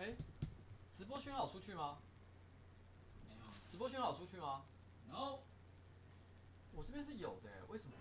[0.00, 0.16] 哎，
[0.96, 1.98] 直播讯号出去吗？
[3.28, 3.42] 没有。
[3.70, 4.64] 直播讯号出去吗
[5.10, 5.40] ？No。
[6.72, 7.92] 我这边是有的，为什么？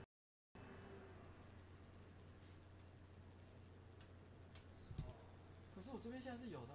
[5.76, 6.74] 可是我这边现在是有的。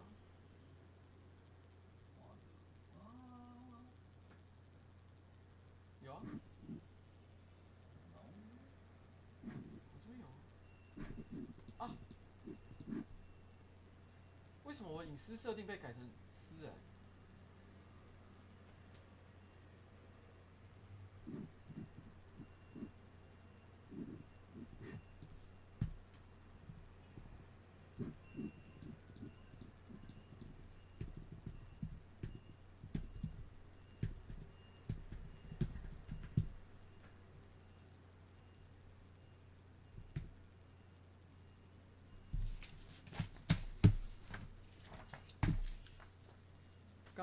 [6.02, 6.20] 有啊。
[14.64, 16.02] 为什么我隐私设定被改成
[16.42, 16.72] 私人？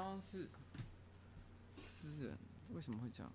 [0.01, 0.49] 刚刚是
[1.77, 2.35] 私人，
[2.69, 3.31] 为什么会这样？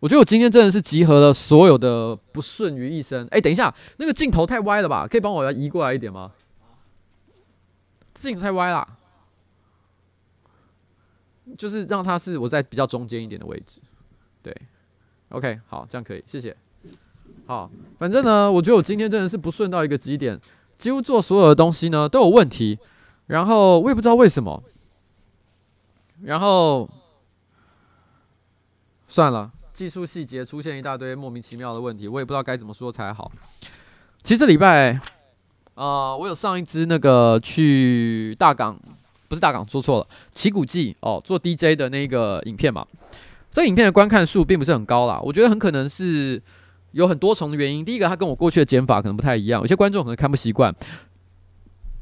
[0.00, 3.26] 我觉得我今天真的是集合了所有的不顺于一身。
[3.30, 5.06] 哎，等一下，那个镜头太歪了吧？
[5.08, 6.32] 可以帮我要移过来一点吗？
[8.12, 8.86] 镜头太歪了，
[11.56, 13.80] 就是让它是我在比较中间一点的位置，
[14.42, 14.54] 对。
[15.34, 16.56] OK，好，这样可以，谢谢。
[17.46, 17.68] 好，
[17.98, 20.40] 反正呢，我觉得我今天真的是不顺到一个极点，
[20.78, 22.78] 几乎做所有的东西呢都有问题，
[23.26, 24.62] 然后我也不知道为什么，
[26.22, 26.88] 然后
[29.08, 33.32] 算了，技术细节出现一大堆莫名其妙的问题，我也不知道该怎么说才好。
[34.22, 34.92] 其实这礼拜，
[35.74, 38.78] 啊、呃，我有上一支那个去大港，
[39.26, 42.86] 不是大港，说错了，奇古记哦，做 DJ 的那个影片嘛。
[43.54, 46.42] 这影片的观看数并不是很高啦，我觉得很可能是
[46.90, 47.84] 有很多重的原因。
[47.84, 50.74] 第一个，它跟我过去的剪法可能不太一样，有些观众可能看不习惯。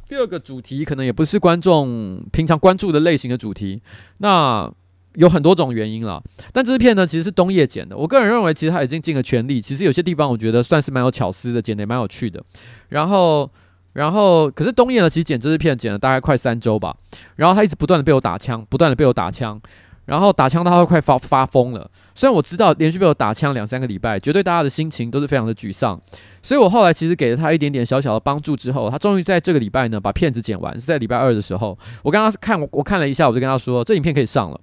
[0.09, 3.83] 第二个，主题可能也不是观众平常关注的类型的主题。
[4.19, 4.73] 那
[5.17, 6.23] 有很多种原因啦。
[6.55, 7.95] 但这支片呢，其实是冬叶剪的。
[7.97, 9.61] 我个人认为，其实他已经尽了全力。
[9.61, 12.43] 其实有些地方我觉得算是蛮有巧思的，剪得也蛮有趣的。
[12.89, 13.51] 然后，
[13.93, 16.97] 然后，可是冬叶呢，其实剪这支片剪了大概快三周吧。
[17.37, 19.61] 然后他一直不断的被我打枪，不断的被我打枪。
[20.05, 21.89] 然后打枪，他会快发发疯了。
[22.13, 25.99] 虽然我知道连续被我打枪两三个礼拜，绝对大家的心情都是非常的沮丧。
[26.43, 31.79] 所以我后来其实给了他一点点小小的帮助之后，他终于在这个礼拜呢把片子剪完，是在礼拜二的时候。
[32.03, 34.61] 我刚刚看我我看了一下，我就跟他说这影片可以上了。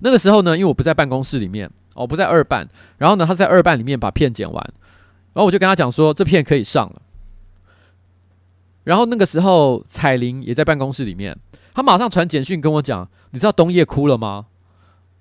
[0.00, 2.68] 那个时候呢，因为我不在办公室里面，我不在二办，
[2.98, 4.62] 然后呢他在二办里面把片剪完，
[5.32, 7.00] 然后我就跟他讲说这片可以上了。
[8.84, 11.34] 然后那个时候彩铃也在办公室里面。
[11.74, 14.46] 他马上传简讯跟我讲，你知道冬叶哭了吗？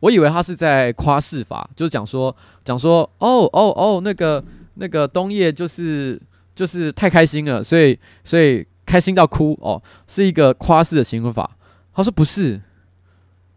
[0.02, 4.44] 我以为他是在夸饰法，就是讲说讲说哦哦哦，那个
[4.76, 6.22] 那个冬叶就是
[6.54, 11.58] 就是太开心了，所以所以开心到哭哦，是一个夸饰的形容法。
[11.94, 12.62] 他说不是，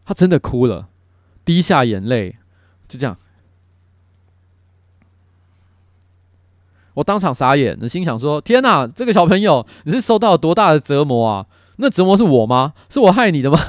[0.04, 0.88] 他真的哭了，
[1.44, 2.36] 滴下眼泪，
[2.86, 3.16] 就这样。
[6.94, 11.46] 我当场傻眼，心想说天哪，这个小朋友你是受到了多大的折磨啊？
[11.76, 12.74] 那折磨是我吗？
[12.88, 13.58] 是我害你的吗？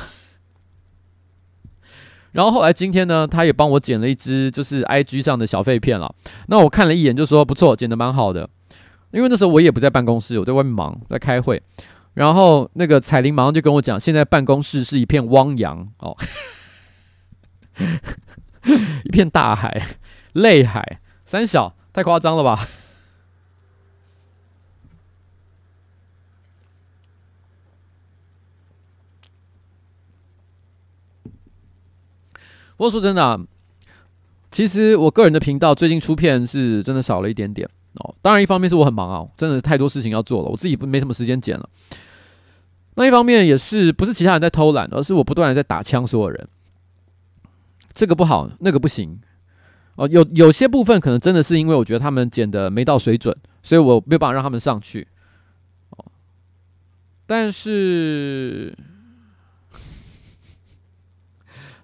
[2.34, 6.14] 然后后来今天呢，他也帮我剪了一支就是 IG 上的小废片了。
[6.48, 8.50] 那我看了一眼，就说不错，剪得蛮好的。
[9.12, 11.62] 因为那时候我也不在办公室，我在外面忙，在开会。
[12.14, 16.16] 然后那个彩铃马上就跟我讲，现在办公室是一片汪洋哦，
[19.06, 19.82] 一片大海，
[20.34, 22.68] 泪海，三小，太夸张了吧？
[32.78, 33.38] 不过说真的啊，
[34.52, 38.14] 其实我个人的频道最近出片是真的少了一点点哦。
[38.22, 41.68] 当然，一方面是我很忙啊，真的太多事情要做了，我自己不没什么时间剪了。
[42.96, 46.48] 那一方面也是不是其他人在偷懒，而是我不断的在打枪所有人。
[47.94, 49.20] 这个不好，那个不行
[49.96, 50.08] 哦。
[50.12, 55.08] 有有些部分可能真的是因为我觉得他们剪的没到水准，所以我没有办法让他们上去。
[55.90, 56.06] 哦，
[57.26, 58.72] 但是。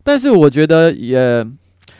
[0.04, 1.46] 但是我觉得也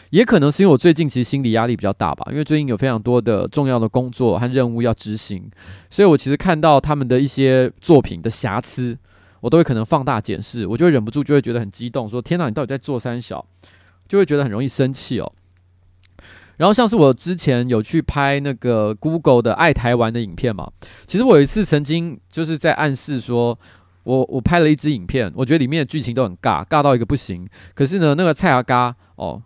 [0.10, 5.50] 也可能是因为我最近其实心理压力比较大吧，因为最近有非常多的重要的工作和任务要执行，
[5.90, 8.98] 所以我其实看到他们的一些作品的瑕疵，
[9.40, 13.44] 我都会可能放大检视，我就会忍不住就会觉得很激动，说天哪，你到底在做三小？
[14.08, 15.32] 就会觉得很容易生气哦。
[16.58, 20.70] 然后像是我之前有去拍那个 Google 的爱台湾的影片嘛，
[21.08, 23.58] 其实我有一次曾经就是在暗示说。
[24.04, 27.48] 我我拍了一支影片，我觉得里面的剧情都很尬，尬到一个不行。
[27.74, 29.42] 可是呢，那个蔡阿嘎哦，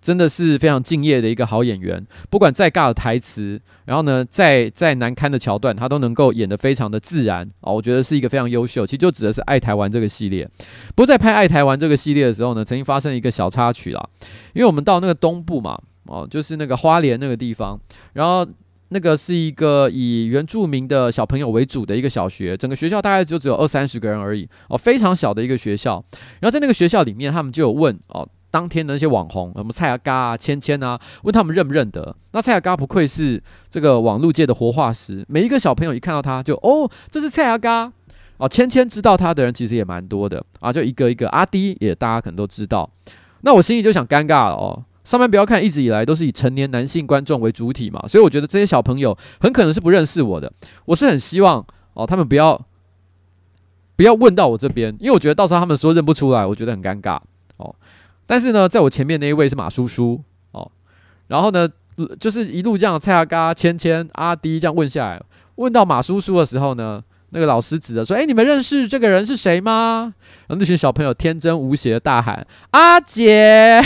[0.00, 2.06] 真的是非常敬业的一个好演员。
[2.30, 7.74] 不管再尬的台词，然后呢，再再难堪的桥段，他都能够演得非常的自然哦。
[7.74, 8.86] 我觉得是一个非常优秀。
[8.86, 10.48] 其实就指的是《爱台湾》这个系列。
[10.94, 14.08] 不过在拍《爱台湾》这个系列的时候呢，曾经发生一个小插曲啦。
[14.54, 17.78] 因为我们到那个东部嘛，哦，就是那个花莲那个地方，
[18.12, 18.46] 然后。
[18.90, 26.02] 那个是一个以原住民的小朋友为主的一个小学，整个学校大概就只有二三十个人而已哦，非常小的一个学校。
[26.40, 32.16] 然后在那个学校里面，他们就有问哦，当天的那些网红，什么蔡阿嘎啊、芊芊啊，问他们认不认得。
[32.32, 37.92] 那蔡阿嘎不愧是这个网络界的活化石，每一个小朋友一看到他就哦，这是蔡阿嘎
[38.38, 42.88] 哦，芊芊知道他的人其实也蛮多的啊，就一个一个阿迪也大家可能都知道。
[43.42, 44.82] 那我心里就想尴尬了哦。
[45.08, 50.52] 上班不要看，一直以来都是以成年男性观众为主体嘛，所以我觉得这些小朋友很可能是不认识我的。
[50.84, 51.64] 我是很希望
[51.94, 52.62] 哦，他们不要
[53.96, 57.18] 不要问到我这边，因为我觉得到时候他们说认不出来，我觉得很尴尬
[57.56, 57.74] 哦。
[58.26, 60.22] 但是呢，在我前面那一位是马叔叔
[60.52, 60.70] 哦，
[61.28, 61.66] 然后呢，
[62.20, 65.22] 就是一路这样蔡阿嘎、芊芊、阿迪这样问下来，
[65.54, 70.12] 问到马叔叔的时候呢，那个老师指着说：“哎，你们认识这个人是谁吗？”
[70.48, 73.80] 然后那群小朋友天真无邪的大喊：“阿杰。”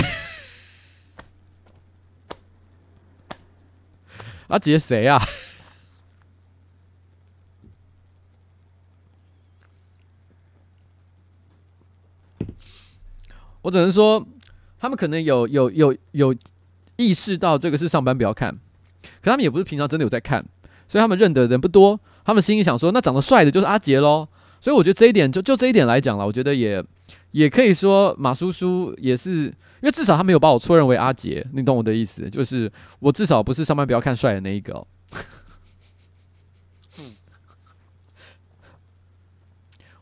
[4.53, 5.19] 阿杰谁啊？
[13.63, 14.27] 我只能说，
[14.79, 16.37] 他们可能有有有有
[16.97, 18.53] 意识到这个是上班不要看，
[19.23, 20.45] 可他们也不是平常真的有在看，
[20.87, 21.99] 所以他们认得人不多。
[22.23, 24.29] 他们心里想说，那长得帅的就是阿杰喽。
[24.61, 26.85] 所以我觉得这一点，就就这一点来讲了，我觉得也
[27.31, 29.51] 也可以说马叔叔也是。
[29.83, 32.31] 因为至少他没有把我错认为阿杰，你懂我的意思？
[32.31, 32.71] 就是
[33.01, 34.87] 我至少不是上班不要看帅的那一个哦。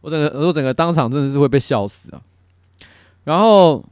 [0.02, 2.20] 我整个我整个当场真的是会被笑死啊！
[3.24, 3.82] 然后，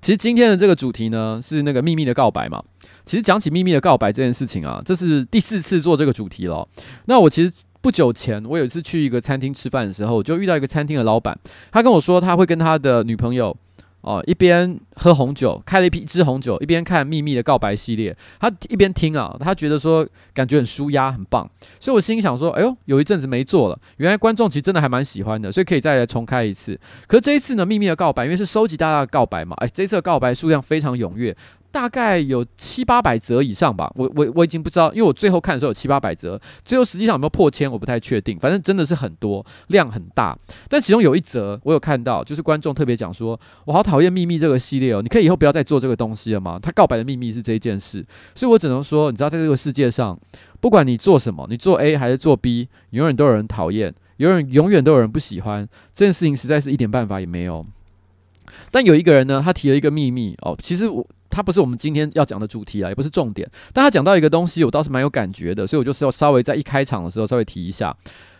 [0.00, 2.64] 其实今天的这个主题呢是那个秘密的告白嘛。
[3.04, 6.66] 其实讲起秘密的告白这件事情啊，这是第四次做这个主题了。
[7.04, 11.38] 那我其实不久前我有一次去一个餐厅吃饭的时候，就遇到一个餐厅的老板，
[11.70, 13.54] 他跟我说他会跟他的女朋友。
[14.02, 18.16] 哦，一边喝红酒，开了一瓶一支红酒，一边看《秘密的告白》系列。
[18.38, 21.48] 他一边听啊，他觉得说感觉很舒压，很棒。
[21.78, 26.78] 所以我心想说，哎呦，有一阵子没做了，原来观众其实真的还蛮喜欢的，所以可以再来重开一次。
[27.06, 31.36] 可是这一次呢，《秘密的告白》因为是收集大家的告白嘛，哎，这次的告白数量非常踊跃。
[31.72, 38.36] 大概有七八百则以上吧，我我我已经不知道，因为我最后看的时候有七八百则，最后实际上有没有破千，我不太确定。
[38.38, 40.36] 反正真的是很多，量很大。
[40.68, 46.58] 但其中有一则我有看到，就是观众特别讲说，我好讨厌秘密这个系列哦，你可以以后不要再做这个东西了吗？
[46.60, 50.18] 他告白的秘密是这一件事，所以我只能说，你知道，在这个世界上，
[50.60, 57.64] 不管你做什么，你做 A 还是做 B，永远都有人讨厌，有人永远都有人不喜欢，这件事情实在是一点办法也没有。
[58.72, 61.06] 但有一个人呢，他提了一个秘密哦，其实我。
[61.30, 63.48] 它不是我们今天要讲的主题啊，也不是重点。
[63.72, 67.96] 但他讲到一个东西，我倒是蛮有感觉的，所以我就是要稍微在一开场的时候稍微提一下。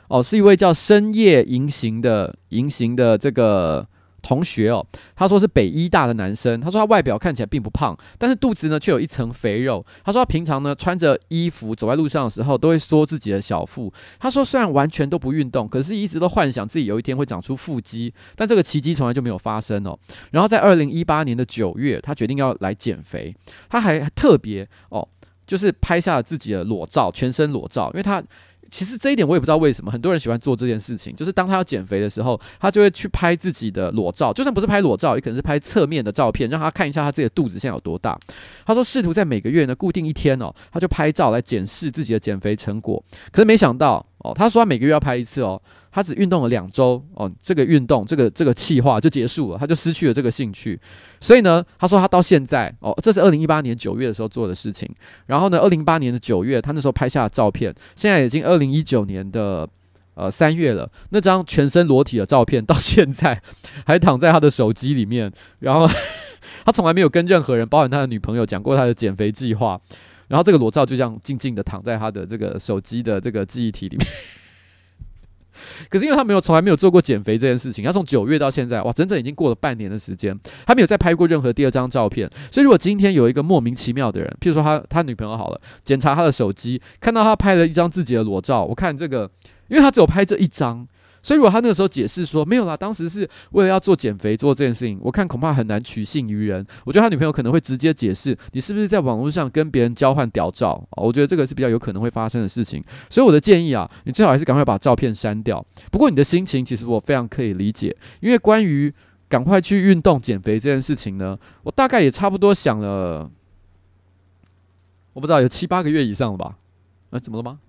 [0.09, 3.87] 哦，是一位叫深夜银行的银行的这个
[4.23, 4.85] 同学哦，
[5.17, 9.85] 他说是北医大的男生，他说他外表看起来并不胖，但是肚子呢却有一层肥肉。
[10.05, 13.93] 他说他平常呢穿着衣服走在路上的时候都会缩自己的小腹。
[14.19, 19.99] 他说虽然完全都不运动，可是一直都幻想自己有一天会长出腹肌，但这个奇迹从来就没有发生哦。
[20.31, 23.35] 然后在二零一八年的九月，他决定要来减肥，
[23.69, 25.07] 他还特别哦，
[25.47, 28.23] 就是拍下了自己的裸照，全身裸照，因为他。
[28.71, 38.19] 其实这一点我也不知道为什么很多人喜欢做这件事情，就是当他要减肥的时候，他就会去拍自己的裸照，就算不是拍裸照，也可能是拍侧面的照片，让他看一下他自己的肚子现在有多大。
[38.65, 45.61] 他说试图在每个月呢固定一天哦，他就拍照来检视自己的减肥成果，可是没想到哦，他说他每个月要拍一次哦。
[45.93, 50.79] 他只运动了两周哦，这个运动这个这个计划就结束了，他就失去了这个兴趣。
[51.21, 54.89] 所以呢，他说他到现在哦，这是二零一八年九月的时候做的事情。
[55.27, 59.69] 然后呢，二零一八年的九月，他那时候拍下的照片，现在已经二零一九年的
[60.15, 60.91] 呃三月了。
[61.11, 63.43] 那张全身裸体的照片到现在
[63.85, 65.33] 还躺在他的手机里面。
[65.59, 65.89] 然后
[66.65, 69.81] 他从来没有跟任何人，包含他的女朋友，讲过他的减肥计划。
[70.29, 74.07] 然后这个裸照就这样静静的躺在他的这个手机的这个记忆体里面。
[75.89, 82.29] 可是因为他没有从来没有做过减肥这件事情，他从九月到现在，哇，整整已经过了半年的时间，他没有再拍过任何第二张照片。
[82.51, 89.31] 所以如果今天有一个莫名其妙的人，譬如说他他女朋友好了，检查他的手机，看到他拍了一张自己的裸照，我看这个，
[89.69, 90.87] 因为他只有拍这一张。
[91.23, 96.67] 所以，如果他那个时候解释说没有啦，当时是为了要做减肥做这件事情，我看恐怕很难取信于人。
[96.85, 100.83] 我觉得他女朋友可能会直接解释，你是不是在网络上跟别人交换屌照？
[100.93, 102.83] 我觉得这个是比较有可能会发生的事情。
[103.09, 105.65] 所以我的建议啊，你最好还是赶快把照片删掉。
[105.91, 108.93] 不过你的心情其实我非常可以理解，因为关于
[109.29, 113.31] 赶快去运动减肥这件事情呢，我大概也差不多想了，
[115.13, 116.57] 我不知道有七八个月以上了吧？
[117.11, 117.61] 啊，怎么了吗？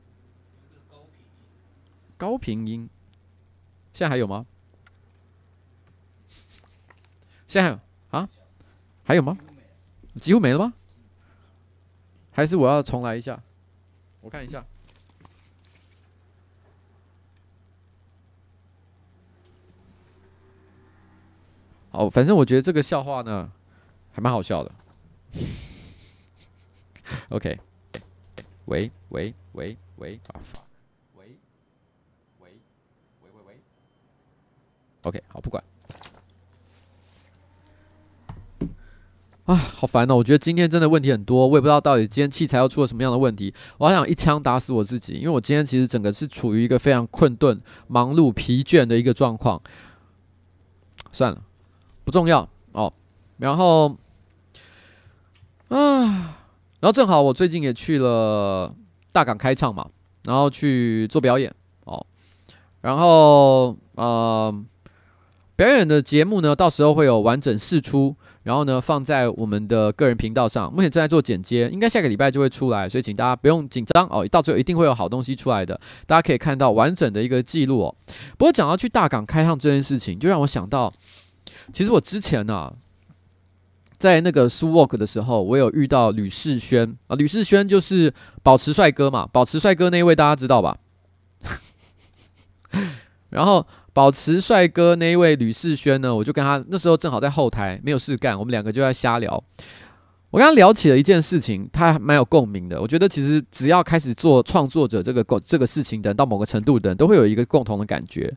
[2.17, 2.89] 高频音。
[3.93, 4.45] 现在还有吗？
[7.47, 7.79] 现在还有
[8.09, 8.29] 啊？
[9.03, 9.37] 还有吗？
[10.15, 10.73] 几乎没了吗？
[12.31, 13.41] 还是我要重来一下？
[14.21, 14.65] 我看一下。
[21.91, 23.51] 好，反正我觉得这个笑话呢，
[24.13, 24.71] 还蛮好笑的。
[27.27, 27.59] OK，
[28.65, 30.17] 喂喂喂喂，
[35.03, 35.63] OK，好，不管。
[39.45, 40.15] 啊，好烦哦！
[40.15, 43.51] 我觉得今天真的问题很多，我也不知道到底今天器材又出了什么样的问题。
[43.79, 49.59] 我好想一枪打死我自己，因为我今天其实整个是处于一个非常困顿、忙碌、疲倦的一个状况。
[51.11, 51.41] 算了，
[52.05, 52.93] 不重要哦。
[53.37, 53.97] 然后，
[55.69, 56.37] 啊，
[56.79, 58.73] 然后正好我最近也去了
[59.11, 59.89] 大港开唱嘛，
[60.23, 61.53] 然后去做表演
[61.85, 62.05] 哦。
[62.81, 64.63] 然后，呃。
[65.61, 70.73] 表演的节目呢，到时候会有完整试出，然后呢放在我们的个人频道上。
[70.73, 77.95] 目前正在做剪接，应该下个礼拜就会出来，所以请大家不用紧张哦，到最后一定会有好东西出来的，大家可以看到完整的一个记录哦。
[78.39, 80.91] 不过讲到去大港开唱这件事情，就让我想到，
[81.71, 82.73] 其实我之前呢、啊，
[83.99, 90.79] 在那个苏 walk 的时候，我有遇到吕世轩啊，吕世轩就是保持帅哥嘛，保持帅哥那一位大家知道吧？
[93.29, 93.63] 然后。
[93.93, 99.43] 保持帅哥那一位吕世轩呢，我就跟他那时候正好在后台没有事干，我们两个就在瞎聊。
[100.29, 102.81] 我跟他聊起了一件事情，他还蛮有共鸣的。
[102.81, 108.33] 我觉得其实只要开始做创作者这个这个事情的人，到某个程度的人都会有一个共同的感觉，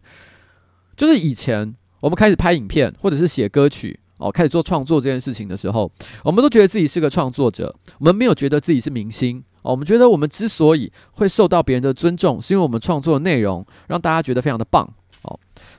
[0.97, 5.89] 就是以前我们开始拍影片或者是写歌曲哦，开始做创作这件事情的时候，
[6.25, 9.71] 我们都觉得自己是个创作者，我们没有觉得自己是明星哦。
[9.71, 14.93] 我们觉得我们之所以会受到别人的尊重，是因为我们创作的内容让大家觉得非常的棒。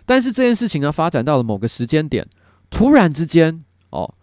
[0.05, 2.27] 但是这件事情呢，发展到了某个时间点，
[2.69, 4.13] 突然之间，哦，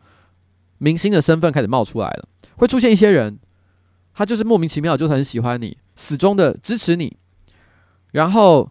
[0.78, 3.38] 明星的身份开始冒出来了，会出现一些人，
[4.14, 7.16] 他就是莫名其妙，就是很喜欢你，死忠的支持你，
[8.12, 8.70] 然后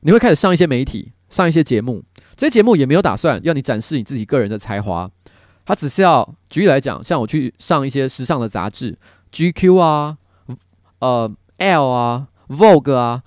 [0.00, 2.04] 你会开始上一些媒体，上一些节目，
[2.36, 5.10] 这些节目也没有打算要你展示你自己个人的才华，
[5.64, 8.96] 他只是要举例来讲，像我去上一些时尚的杂志
[9.32, 10.18] ，GQ 啊，
[11.00, 12.28] 呃，L 啊。
[12.52, 13.22] Vogue 啊，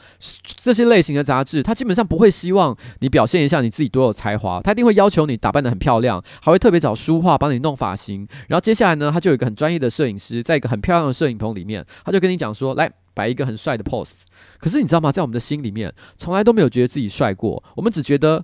[0.62, 8.28] 这些类型的杂志，他基本上不会希望你表现一下你自己多有才华，他一定会要求你打扮得很漂亮，还会特别找书画帮你弄发型。
[8.48, 14.12] 然后接下来呢，他就有一个很专业的摄影师，在一个很漂亮的摄影棚里面，他就跟你讲说，来摆一个很帅的 pose。
[14.60, 15.12] 可是你知道吗？
[15.12, 18.44] 在我们的心里面，从来都没有觉得自己帅过，我们只觉得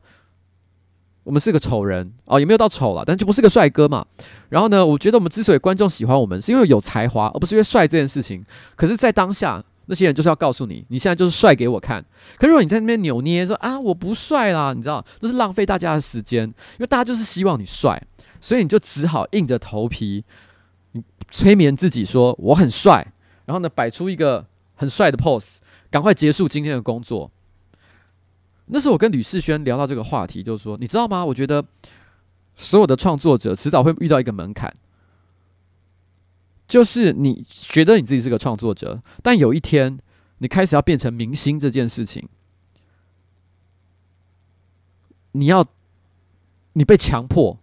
[1.23, 4.05] 我们是个丑人哦，也没有到丑了，但就不是个帅哥嘛。
[4.49, 8.43] 然后呢，我觉得我们之所以观众喜欢我们，是因为有才华，而不是因为帅这件事情。
[8.75, 9.63] 可是，在当下。
[9.91, 12.01] 那些人就是要告诉你，你现在就是帅给我看。
[12.37, 18.01] 可如果你在那边扭捏说啊，我不帅啦，你知道，那是浪费大家的时间，因为大家就是希望你帅，
[18.39, 20.23] 所以你就只好硬着头皮，
[20.93, 23.05] 你催眠自己说我很帅，
[23.43, 24.45] 然后呢，摆出一个
[24.75, 25.55] 很帅的 pose，
[25.89, 27.29] 赶快结束今天的工作。
[28.67, 31.25] 那时候我跟吕世轩聊到这个话题，就是说，你知道吗？
[31.25, 31.61] 我觉得
[32.55, 34.73] 所有的创作者迟早会遇到一个门槛。
[36.71, 39.99] 就是你觉得你自己是个创作者，但有一天
[40.37, 42.29] 你开始要变成明星这件事情，
[45.33, 45.65] 你要
[46.71, 47.59] 你被强迫，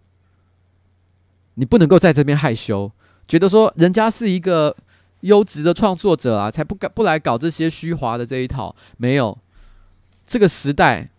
[1.55, 2.91] 你不能够在这边害羞，
[3.27, 4.77] 觉得说人家是一个
[5.21, 8.75] 优质的创作者啊，才不敢不来搞这些虚华的这一套。
[8.97, 9.35] 没有，
[10.27, 11.09] 这个时代，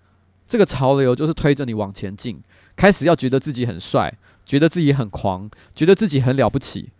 [0.47, 2.41] 这个潮流就是推着你往前进，
[2.77, 4.17] 开始要觉得自己很帅，
[4.47, 6.91] 觉得自己很狂，觉得自己很了不起。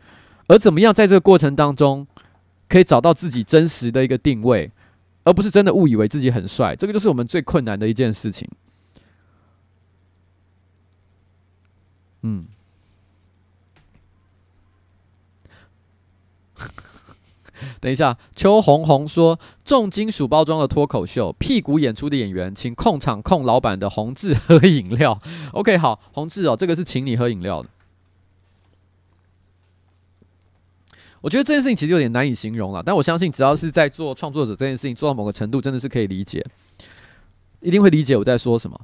[0.51, 2.09] 而怎么样在这个过程当中，
[2.69, 4.73] 可以找到自己真实的一个定位，
[5.23, 8.49] 而不是真的误以为自己很帅，这个就是我们最困难的一件事情。
[12.23, 12.47] 嗯，
[17.81, 25.23] 等一下，邱红红说，重金属包装的脱口秀，屁股演出的演员，请控场控老板的宏志喝饮料。
[25.53, 27.69] OK，好，宏志哦，这个是请你喝饮料的。
[31.21, 36.43] 我觉得这件事情其实有点难以形容了，但我相信只要是在做创作者这件事情做到某个程度，真的是可以理解，
[37.61, 38.81] 一定会理解我在说什么。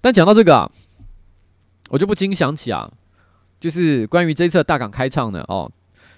[0.00, 0.68] 但讲到这个啊，
[1.90, 2.90] 我就不禁想起啊，
[3.60, 5.70] 就是关于这一次大港开唱呢，哦，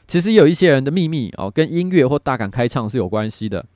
[0.09, 3.67] 其实也有一些人的秘密哦，跟音乐或大港开唱是有关系的。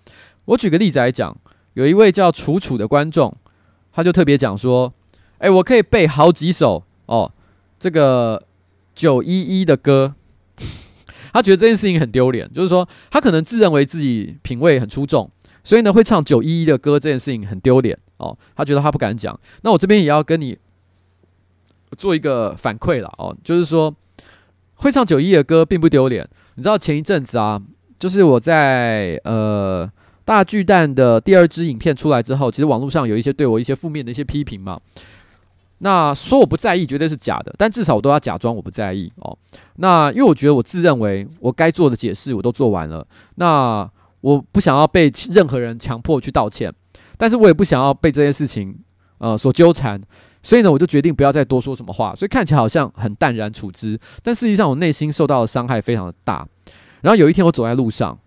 [0.47, 1.37] 我举个例子来讲，
[1.75, 3.37] 有一位叫楚楚的观众，
[3.93, 4.91] 他就特别讲说，
[5.37, 7.31] 哎，我可以背好几首哦，
[7.79, 8.43] 这个
[8.95, 10.15] 九一一的歌。
[11.39, 15.31] 他觉得这件事情很丢脸，就是说他可能自认为自己品味很出众，
[15.63, 18.37] 所以呢会唱九一一的歌这件事情很丢脸哦。
[18.57, 19.39] 他觉得他不敢讲。
[19.63, 20.59] 那我这边也要跟你
[21.97, 23.95] 做一个反馈了哦，就是说
[24.75, 26.29] 会唱九一的歌并不丢脸。
[26.57, 27.63] 你知道前一阵子啊，
[28.01, 29.89] 就是我在呃
[30.25, 34.81] 大巨蛋的第二支影片出来之后，其实网络上有一些对我一些负面的一些批评嘛。
[35.79, 37.55] 那说我不在意，绝对是假的。
[37.57, 39.37] 但至少我都要假装我不在意哦。
[39.77, 43.07] 那因为我觉得我自认为我该做的解释我都做完了。
[43.37, 43.89] 那
[44.21, 46.73] 我不想要被任何人强迫去道歉，
[47.17, 48.77] 但是我也不想要被这些事情
[49.19, 50.01] 呃所纠缠。
[50.43, 52.15] 所以呢，我就决定不要再多说什么话。
[52.15, 56.47] 所以看起来好像很淡然处之，但实际上我内心受到的伤害非常的大。
[57.03, 58.19] 然后有一天我走在路上，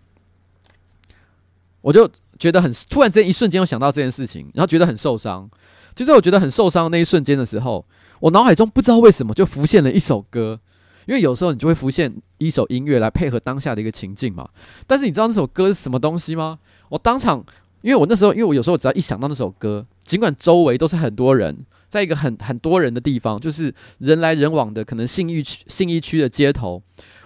[1.80, 5.50] 我就觉得很突然之间一瞬间，又想到这件事情，然后觉得很受伤。
[5.94, 7.84] 就在我觉得很受伤的那一瞬间的时候，
[8.20, 10.58] 我脑海中不知道为什么就浮现了一首歌，
[11.06, 14.48] 因为有时候你就会浮现一首音乐来配合当下的一个情境嘛。
[14.86, 16.58] 但是你知道那首歌是什么东西吗？
[16.88, 17.44] 我当场，
[17.82, 26.82] 因为我那时候，因为我有时候只要一想到那首歌，尽管周围都是很多人，在一个很很多人的地方，就是人来人往的，可能信义区信义区的街头，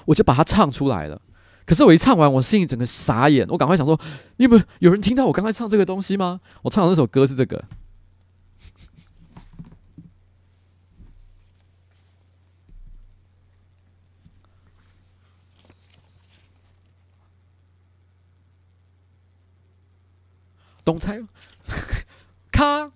[0.07, 1.21] 我就把它唱出来了。
[1.67, 3.99] 可是我一唱完，我心里整个傻眼，我赶快想说，
[4.37, 6.41] 你有没有有人听到我刚才唱这个东西吗？
[6.63, 7.63] 我唱的那首歌是这个。
[20.87, 21.29] 懂猜吗？
[22.53, 22.93] 咔！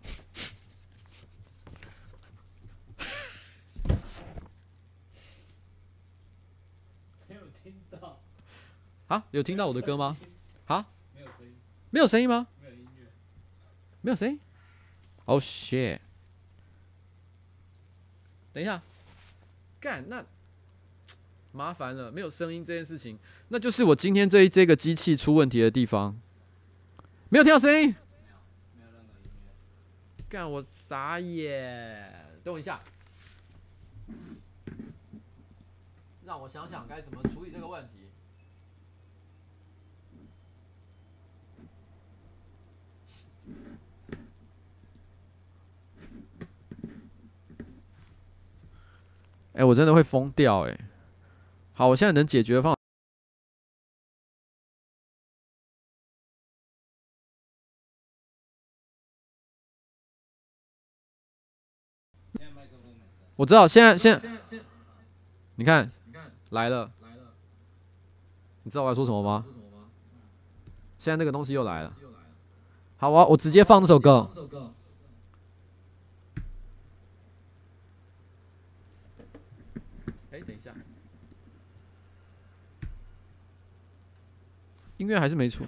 [7.27, 8.21] 没有听到
[9.09, 9.25] 啊？
[9.33, 10.17] 有听到我的歌吗？
[10.67, 10.87] 啊？
[11.17, 11.53] 没有声音？
[11.91, 12.47] 没有声音吗？
[12.63, 13.07] 没有音乐？
[14.03, 14.39] 没有声音
[15.25, 15.99] ？Oh shit！
[18.53, 18.81] 等一下，
[19.81, 20.25] 干那
[21.51, 26.17] 麻烦了，没有声音这件事情，那就是我今天这一这个机器出问题的地方。
[27.31, 27.95] 没有听到声音。
[30.29, 32.13] 干，我傻眼！
[32.43, 32.79] 等我一下，
[36.25, 38.11] 让我想想该怎么处理这个问题。
[49.53, 50.79] 哎，我真的会疯掉哎！
[51.75, 52.75] 好，我现在能解决的方
[63.41, 64.29] 我知道，现在现在，
[65.55, 65.91] 你看，
[66.51, 66.93] 来了，
[68.65, 69.47] 你知道我要说什么吗？
[70.99, 71.91] 现在那个东西又来了。
[72.99, 74.29] 好啊，我直接放这首歌。
[80.31, 80.75] 哎，等一下，
[84.99, 85.65] 音乐还是没出。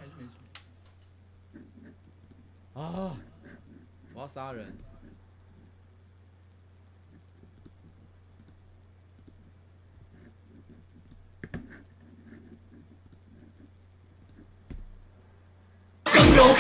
[2.75, 3.17] 啊！
[4.13, 4.77] 我要杀人。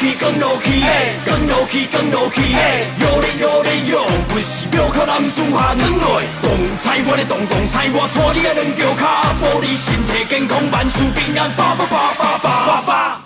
[0.03, 0.83] 去，更落去，
[1.25, 5.79] 更落去，更落去，有咧有咧有，不是庙口男子汉。
[5.79, 13.23] 转来，动菜我咧动动菜，我带你啊两脚卡，保你身体健康，万事平安，发发发发发发发。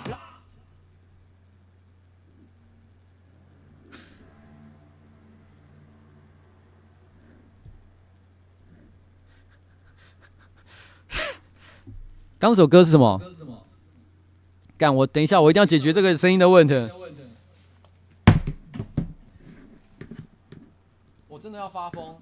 [12.37, 13.19] 刚首歌是什么？
[14.77, 14.95] 干！
[14.95, 16.73] 我等一下，我一定要解决这个声音的问题。
[21.27, 22.15] 我真的要发疯。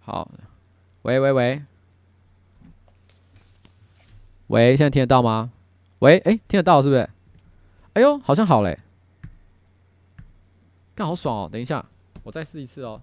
[0.00, 0.28] 好，
[1.02, 1.62] 喂喂喂，
[4.48, 5.52] 喂，现在听得到吗？
[6.00, 7.08] 喂，哎，听得到是不是？
[7.92, 8.78] 哎呦，好像好嘞。
[11.00, 11.48] 那好爽哦！
[11.50, 11.82] 等一下，
[12.22, 13.00] 我再试一次哦。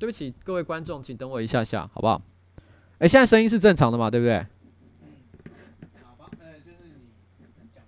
[0.00, 2.20] 对不起，各位观众，请等我一下下，好不好？
[2.98, 4.10] 哎，现在声音是正常的嘛？
[4.10, 4.44] 对不对？
[6.02, 6.90] 好吧，呃，就是
[7.60, 7.84] 你讲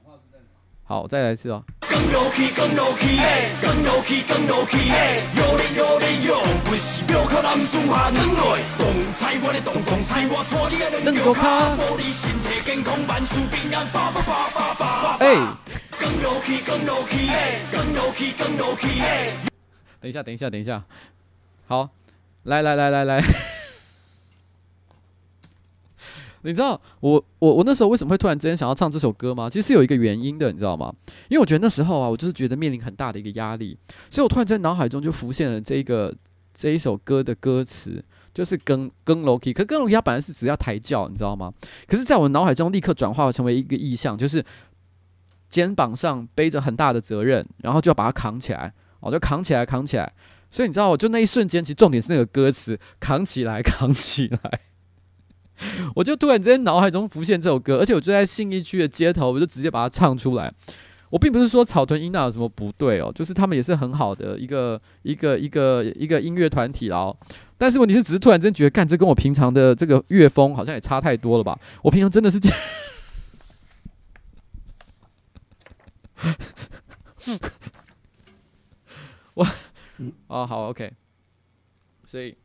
[15.95, 16.87] 话是正常。
[16.87, 18.77] 好，我再来一次哦。
[19.01, 19.45] 哎。
[20.01, 20.85] 等一下，等一下，等一下。
[21.67, 21.89] 好，
[22.43, 23.23] 来来来来来，
[26.43, 29.49] 你知道我我我那时候为什么会突然之间想要唱这首歌吗？
[29.49, 30.95] 其实是有一个原因的，你知道吗？
[31.31, 33.79] 因为我觉得那时候啊，我就是觉得面临很大的一个压力，
[34.11, 36.15] 所以我突然间脑海中就浮现了这个
[36.53, 38.05] 这一首歌的歌词，
[38.35, 41.51] 就是更更 low-key，可更 low-key 它本来是只要抬轿，你知道吗？
[41.87, 44.45] 可是在我脑海中立刻转化成为一个意象，就是。
[45.55, 50.12] 肩膀上背着很大的责任，然后就要把它扛起来，哦，就扛起来，扛起来。
[50.51, 54.61] 所以你知道，我就那一瞬间，其实重点是那个歌词“扛起来，扛起来”。
[55.95, 60.53] 我就突然之间脑海中浮现这首歌，而且我就在信义区的街头，我就直接把它唱出来。
[61.11, 67.17] 我并不是说草屯音娜有什么不对哦，就是他们也是很好的一个一个一个一个音乐团体哦。
[67.57, 71.57] 但是问题是，只是突然间觉得，干，这跟我平常的这个乐风好像也差太多了吧？
[71.83, 72.59] 我平常真的是 这样。
[79.35, 79.47] 我
[80.27, 80.93] 哦好 OK，
[82.07, 82.37] 所以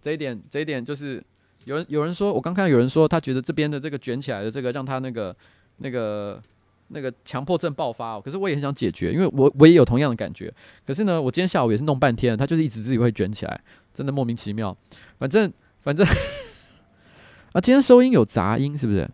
[0.00, 1.22] 这一点这一点就是
[1.64, 5.34] 有人有人说，我刚看到有人说他觉得这边的这个卷起来的这个让他那个
[5.78, 6.42] 那个
[6.88, 10.52] 那个强迫症爆发哦，可是我也很想解决，因为我我也有同样的感觉。
[10.86, 13.60] 可是呢，我今天下午也是弄半天，他就是一直自己会卷起来，
[13.94, 14.76] 真的莫名其妙。
[15.18, 16.06] 反正反正
[17.52, 19.08] 啊，今天收音有杂音是不是？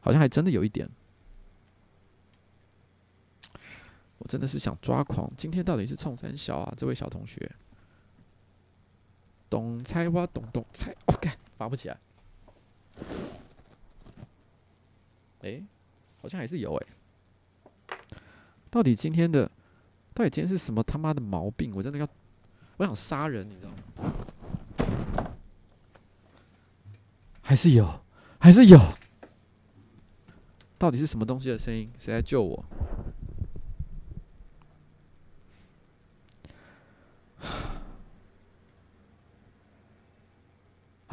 [0.00, 0.88] 好像还真的有一点。
[4.24, 5.30] 我真的是想抓狂！
[5.36, 6.72] 今天到底是冲三小啊？
[6.78, 7.50] 这位小同学，
[9.50, 11.98] 懂猜哇，懂懂猜，OK，拔不起来。
[15.42, 15.62] 哎、
[16.22, 16.86] 好像还是有哎、
[18.70, 19.46] 到底今天的，
[20.14, 21.70] 到底今天是什么他妈的毛病？
[21.74, 22.08] 我真的要，
[22.78, 23.76] 我想杀人，你知道吗？
[27.42, 28.00] 还是有，
[28.40, 28.80] 还是有。
[30.78, 31.92] 到底是什么东西的声音？
[31.98, 32.64] 谁来救我？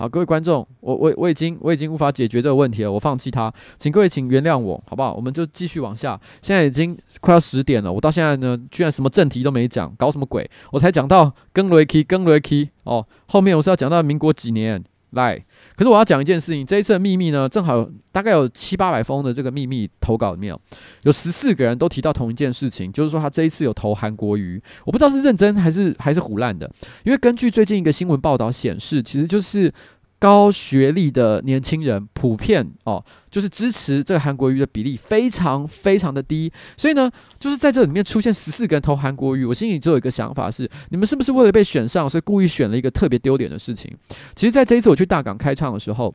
[0.02, 5.14] 好，各位观众，我我我已经我已经无法解决这个问题了，我放弃它，请各位请原谅我，好不好？
[5.14, 6.20] 我们就继续往下。
[6.42, 10.50] 现在已经快要十点了，我到现在呢，居然什么正题都没讲，搞什么鬼？
[10.72, 15.38] 我才讲到更雷 key 更雷 key 哦，后面我是要讲到民国几年来。
[15.76, 20.56] 可是我要讲一件事情，这一次的秘密呢，正好大概有七八百封的这个秘密投稿里面，
[21.04, 26.70] 有十四个人都提到同一件事情，就是说他这一次有投韩国瑜，我不知道是认真还是还是胡烂的，
[27.04, 29.74] 因为根据最近一个新闻报道显示，其实就是。
[30.22, 43.92] 高学历的年轻人普遍哦，就是支持这个韩国瑜的比例非常非常的低，所以呢，就是在这里面出现十四个人投韩国瑜，我心里只有一个想法是：你们是不是为了被选上，所以故意选了一个特别丢脸的事情？
[44.36, 46.14] 其实，在这一次我去大港开唱的时候，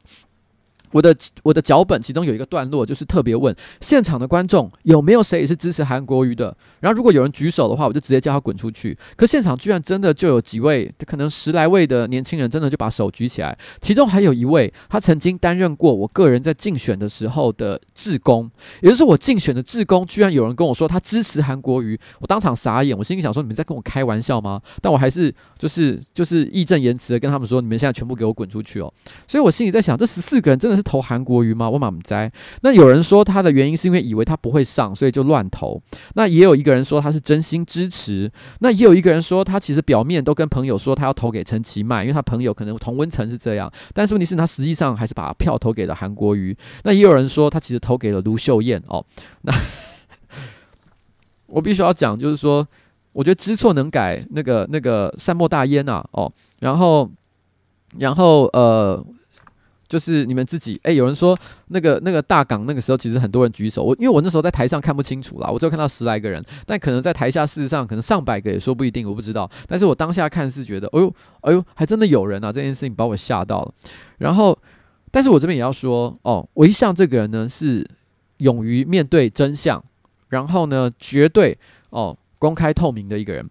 [0.92, 6.56] 我的我的脚本其中有一个段落，就是特别问现场的观众有没有谁也是支持韩国瑜的。
[6.80, 8.96] 然后如果有人举手的话，我就直接叫他滚出去。
[9.16, 13.56] 可现场居然真的就有几位，可能十来位的年轻人，真的就把手举起来。
[13.80, 18.50] 其中还有一位，他曾经担任过我个人在竞选的时候的志工，
[18.82, 22.96] 也就是我竞选的志工，居然有人跟我说他支持韩国瑜，我当场傻眼。
[22.96, 24.60] 我心里想说，你们在跟我开玩笑吗？
[24.80, 28.92] 但我还是就是就是义正言辞的跟他们说，你们现在全部给我滚出去哦。
[29.26, 31.68] 所以我心里在想，这十四个人真的是投韩国瑜吗？
[31.68, 32.30] 我满不在。
[32.60, 35.80] 那有人说他的原因是因为以为他不会上，所以就乱投。
[36.14, 38.30] 那也有一个人说他是真心支持。
[38.60, 43.72] 那也有一个人说他其实表面都跟朋友说他要投给陈其迈，因为他朋友可能同温层是这样。
[43.92, 46.56] 但是问题是，他实际上还是把票投给了韩国瑜。
[46.84, 49.04] 那也有人说他其实投给了卢秀燕哦。
[49.42, 49.52] 那
[51.46, 52.66] 我必须要讲，就是说，
[53.12, 56.30] 我觉得知错能改，那个那个善莫大焉呐哦。
[56.60, 57.10] 然后，
[57.98, 59.04] 然后呃。
[59.88, 69.50] 就是你们自己诶、欸，有人说那个那个大港那个时候其实很多人举手，我因为我那时候在台上看不清楚啦，我只有看到十来个人，但可能在台下事实上可能上百个也说不一定，我不知道。
[69.66, 72.52] 但是我当下看是觉得，哎呦哎呦，还真的有人啊！
[72.52, 73.74] 这件事情把我吓到了。
[74.18, 74.58] 然后，
[75.10, 77.86] 但是我这边也要说哦，我一向这个人呢是
[78.38, 79.82] 勇于面对真相，
[80.28, 81.56] 然后呢绝对
[81.90, 83.48] 哦公开透明的一个人。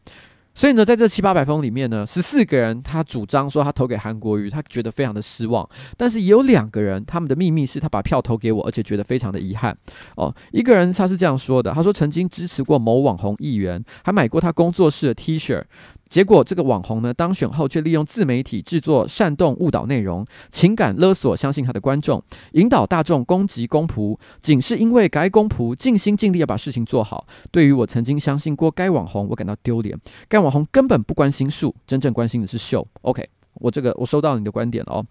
[0.55, 5.67] 所以呢，在这七八百封里面呢，十四个人他主张说他投给韩国瑜，他觉得非常的失望。
[5.97, 9.77] 但是也有两个人，他们的秘密是他把票投给我，而且觉得非常的遗憾。
[10.15, 15.61] 哦，一个人他是这样说的，他说曾经支持过某网红议员，还买过他工作室的 T 恤。
[16.07, 22.21] 结果，这个网红呢当选后，却利用自媒体制作煽动误导内容，情感勒索相信他的观众，
[22.53, 27.25] 引导大众攻击公仆，仅是因为该公仆尽心尽力要把事情做好。
[27.51, 29.97] 对于我曾经相信过该网红，我感到丢脸。
[30.29, 32.87] 该网红根本不关心术，真正关心的是秀。
[33.01, 35.05] OK，我这个我收到你的观点了哦，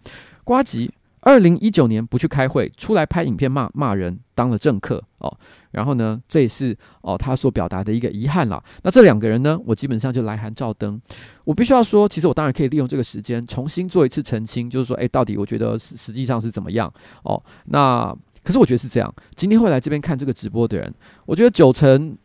[0.44, 0.90] 瓜吉。
[1.26, 5.38] 二零一九年不去开会，出来拍影片骂骂人，当了政客哦。
[5.70, 8.62] 然后呢，这也是哦他所表达的一个遗憾啦。
[8.82, 11.00] 那这两个人呢，我基本上就来函照登。
[11.44, 17.42] 我必须要说，其实我当然可以利用这个时间重新做一次澄清，就是说，诶，到底我觉得实实际上是怎么样哦？
[17.66, 19.12] 那可是我觉得是这样。
[19.34, 20.92] 今天会来这边看这个直播的人，
[21.26, 22.16] 我觉得九成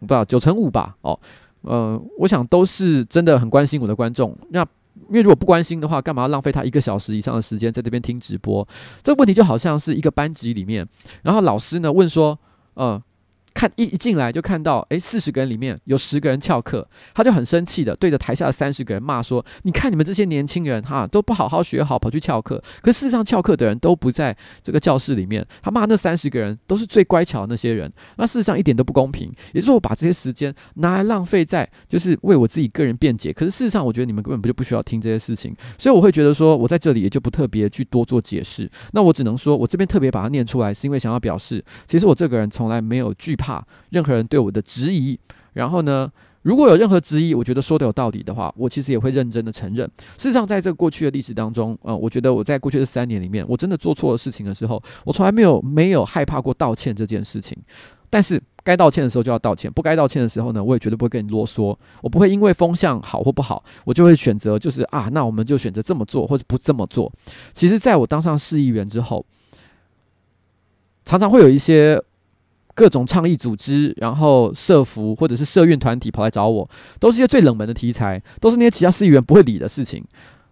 [0.00, 0.96] 不知道九成五吧。
[1.02, 1.18] 哦，
[1.62, 4.36] 嗯、我想都是真的很关心我的观众。
[4.50, 4.66] 那
[5.12, 8.66] 因为如果不关心的话，干嘛要浪费他一个小时以上的时间在这边听直播？
[9.02, 10.88] 这个问题就好像是一个班级里面，
[11.22, 12.38] 然后老师呢问说，
[12.76, 13.00] 嗯。
[13.54, 22.62] 看一一进来就看到，诶，四十个人里面有十个人翘课，他就很生气的对着台下的三十个人骂说：“你看你们这些年轻人哈，都不好好学好，跑去翘课。
[22.80, 25.46] 可事实上翘课的人都不在这个教室里面。
[25.60, 27.92] 他骂那三十个人都是最乖巧的那些人。
[28.16, 29.32] 那事实上一点都不公平。
[29.52, 33.32] 也就是，我把这些时间拿来浪费在就是为我自己个人辩解。
[33.32, 35.54] 可是事实上，我觉得你们根本不就不需要听这些事情。
[35.78, 38.70] 所以我会觉得说，我在这里也就不特别去多做解释。
[38.92, 45.18] 那我只能说我这边特别把它念出来，是因为想要表示，其实我这个人从来没有惧怕任何人对我的质疑，
[45.54, 46.08] 然后呢，
[46.42, 49.84] 如果有任何质疑，我觉得说的有道理的话，我其实也会认真的承认。
[50.16, 57.58] 事实上，在这过去的历史当中，呃，我觉得我在过去的三年里面，我真的做错了事情的时候，我从来没有没有害怕过道歉这件事情。
[58.08, 61.74] 但是该道歉的时候就要道歉，不该道歉的时候呢，我也绝对不会跟你啰嗦。
[62.02, 67.10] 我不会因为风向好或不好，我就会选择就是啊，那我们就选择这么做或者不这么做。
[67.54, 69.24] 其实，在我当上市议员之后，
[71.04, 72.02] 常常会有一些。
[72.74, 80.02] 各种倡议组织，然后社服或者是社运团体跑来找我，都是一些最冷门的题材，都是那些其他市议员不会理的事情。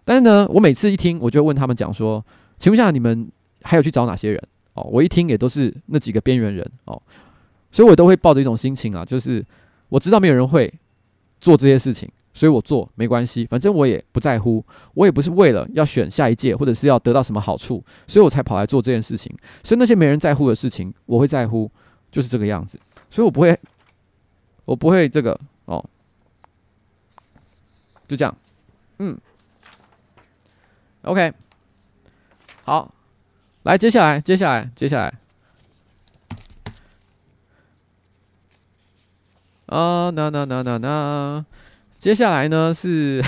[0.05, 2.23] 但是呢，我每次一听，我就问他们讲说
[2.59, 3.27] ：“请问一下，你们
[3.63, 4.41] 还有去找哪些人？”
[4.73, 7.01] 哦，我一听也都是那几个边缘人哦，
[7.71, 9.45] 所以我都会抱着一种心情啊，就是
[9.89, 10.71] 我知道没有人会
[11.39, 19.35] 做这些事情，所以我做没关系，反正我也不在乎，我也不是为了要选下一届或者是要得到什么好处，所以我才跑来做这件事情。
[19.63, 21.69] 所以那些没人在乎的事情，我会在乎。
[22.11, 22.77] 就是这个样子，
[23.09, 23.57] 所以我不会，
[24.65, 25.83] 我不会这个哦，
[28.05, 28.37] 就这样，
[28.99, 29.17] 嗯
[31.03, 31.33] ，OK，
[32.65, 32.93] 好，
[33.63, 35.13] 来，接下来，接下来，接下来，
[39.67, 41.45] 啊，那那那那那，
[41.97, 43.23] 接下来呢是，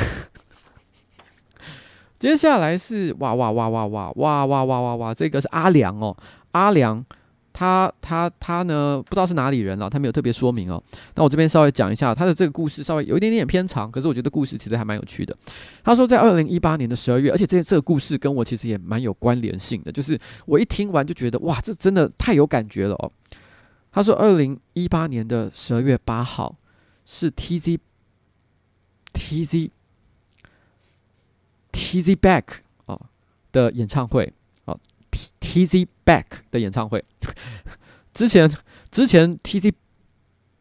[2.19, 6.17] 接下来是哇哇哇哇哇哇哇哇哇哇，这个是阿良哦，
[6.51, 7.05] 阿良。
[7.53, 9.01] 他他他呢？
[9.05, 10.83] 不知道是哪里人了，他没有特别说明哦。
[11.15, 15.37] 那我这边稍微讲一下他的这个故事，稍微有一点点偏长，可是我觉得故事其实还蛮有趣的。
[15.83, 23.11] 他说，在二零一八年的十二月，而且这这个故事跟我其实也蛮有关联性的，就是我一听完就觉得哇，这真的太有感觉了哦。
[23.91, 26.57] 他说，二零一八年的十二月八号
[27.05, 27.77] 是 TZ
[29.13, 29.69] TZ
[31.71, 32.43] TZ Back
[32.85, 32.99] 哦
[33.51, 34.33] 的演唱会
[35.53, 37.03] Tz Back 的演唱会。
[38.11, 38.51] 之前
[38.89, 39.71] 之前 TZ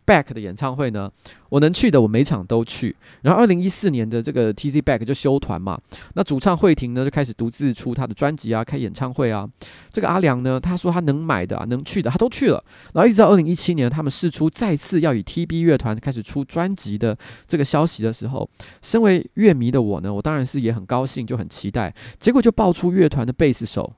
[0.05, 1.11] Back 的演唱会呢，
[1.48, 2.94] 我能去的我每场都去。
[3.22, 5.81] 然后二零一四年的这个 TZ Back 就休团嘛，
[6.14, 9.48] 那主唱惠婷呢就开始独自出他的专辑啊，开演唱会啊。
[9.90, 12.62] 这个阿良呢，他说他能买的啊，能去的他都去了。
[12.92, 18.48] 然后一直到二零一七年，他们试出再次要以 TB 乐团开始出专辑的这个消息的时候，
[18.83, 21.94] 身为乐迷的我呢，我当然是也很高兴，就很期待。
[22.18, 23.94] 结果就爆出乐团的贝斯手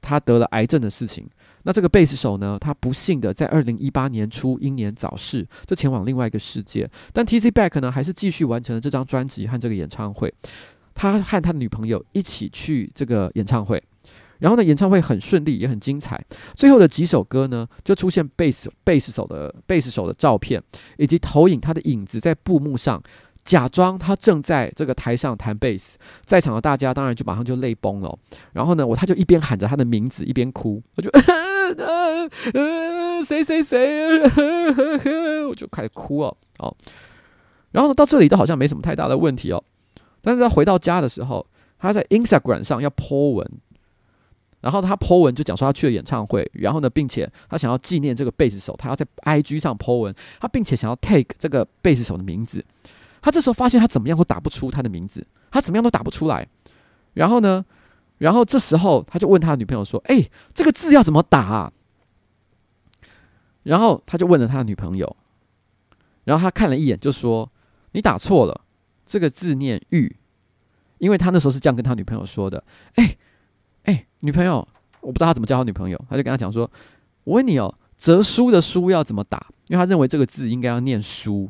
[0.00, 1.26] 他得了癌症的事情。
[1.64, 6.90] 那这个贝斯手呢，他不幸的在二零一八年初英年早逝，就前往另外一个世界。
[7.12, 10.32] 但 TZ Back 呢，还是继续完成了这张专辑和这个演唱会。
[10.92, 13.82] 他和他的女朋友一起去这个演唱会，
[14.40, 16.22] 然后呢，演唱会很顺利，也很精彩。
[16.54, 20.60] 最后的几首歌呢，就出现贝斯贝斯手的贝斯手的照片，
[20.98, 23.02] 以及投影他的影子在布幕上。
[23.44, 28.16] 假装他正在这个台上弹贝斯，在场的大家当然就马上就泪崩了。
[28.52, 30.80] 然后呢，我他就一边喊着他的名字，一边哭。
[30.94, 31.10] 我就，
[31.78, 34.20] 呃呃，谁谁谁，
[35.48, 36.36] 我就开始哭哦。
[36.58, 36.72] 哦，
[37.72, 39.62] 然后呢，到这里都好像没什么太大的问题哦。
[40.20, 41.44] 但是他回到家的时候，
[41.78, 43.50] 他在 Instagram 上要 po 文，
[44.60, 52.64] 然后他 po 文就讲说他去了演唱会，然后呢，并且他想要纪念这个贝斯手，他要在 IG 上 po 文，他并且想要 take 这个贝斯手的名字。
[53.22, 56.46] 他这时候发现他怎么样都打不出他的名字，他怎么样都打不出来。
[57.14, 57.64] 然后呢，
[58.18, 61.72] 然后这时候他就问他的女朋友说：“哎，这个字要怎么打啊？”
[63.62, 65.16] 然后他就问了他的女朋友，
[66.24, 67.48] 然后他看了一眼就说
[67.92, 68.62] ：“你打错了，
[69.06, 70.16] 这个字念‘玉’。”
[70.98, 72.62] 因为他那时候是这样跟他女朋友说的。
[72.94, 73.16] 哎
[73.84, 74.66] 哎，女朋友，
[75.00, 76.68] 我不知道他怎么叫他女朋友，他就跟他讲说
[77.24, 79.46] ：“我问你哦，折书的‘书’要怎么打？
[79.68, 81.48] 因为他认为这个字应该要念‘书’。”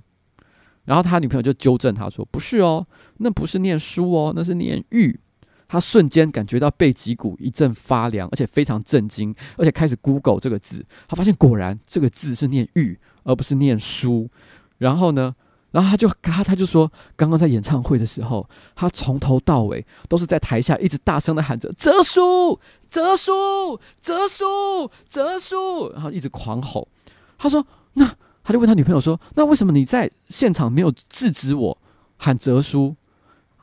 [0.85, 2.87] 然后他女朋友就纠正他说：“不是哦，
[3.19, 5.19] 那不是念书哦，那是念玉。”
[5.69, 10.85] 他瞬间感觉到背脊骨一阵发凉，而且非常震惊，而且开始 Google 这个字。
[11.09, 14.29] 他发现果然这个字是念玉，而不是念书。
[14.77, 15.35] 然后呢，
[15.71, 26.87] 然后他就他他就说，刚刚在演唱会的时候，他从头到尾都是在台下一直大声的喊着“折书，折书，折书，折书”，然后一直狂吼。
[27.39, 27.65] 他说
[27.95, 31.79] ：“那。”他就问他女朋友说：“那为什么你在现场没有制止我
[32.17, 32.97] 喊泽叔？”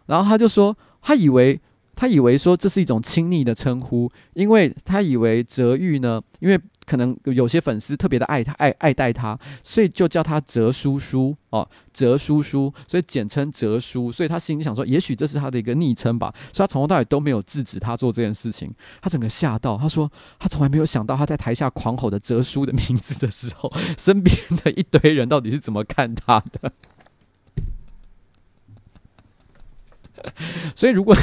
[0.07, 1.59] 然后他就说：“他以为
[1.95, 6.59] 他以为说这是一种亲昵的称呼，因为他以为泽玉呢，因为。”
[6.89, 14.12] 可能有些粉丝特别的爱他，爱爱戴他，所以就叫他哲叔叔哦，哲叔叔，所以简称哲叔。
[14.12, 16.34] 所以他心里想说，也许这是他的一个昵称吧。
[16.52, 18.67] 所以他从头到尾都没有制止他做这件事情。
[19.04, 26.71] 他整个吓到，他说他从来没有想到他在台下狂吼的哲叔的名字的时候， 身边的一堆人到底是怎么看他的。
[30.75, 31.15] 所以如果。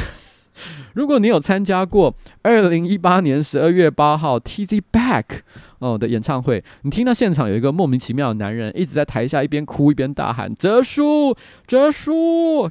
[0.95, 5.41] 如果你有参加过二零一八年十二月八号 TZ Back
[5.79, 12.71] 哦的演唱会，你听到现场有一个莫名其妙的男人一直在台下一边哭一边大喊“哲叔，哲叔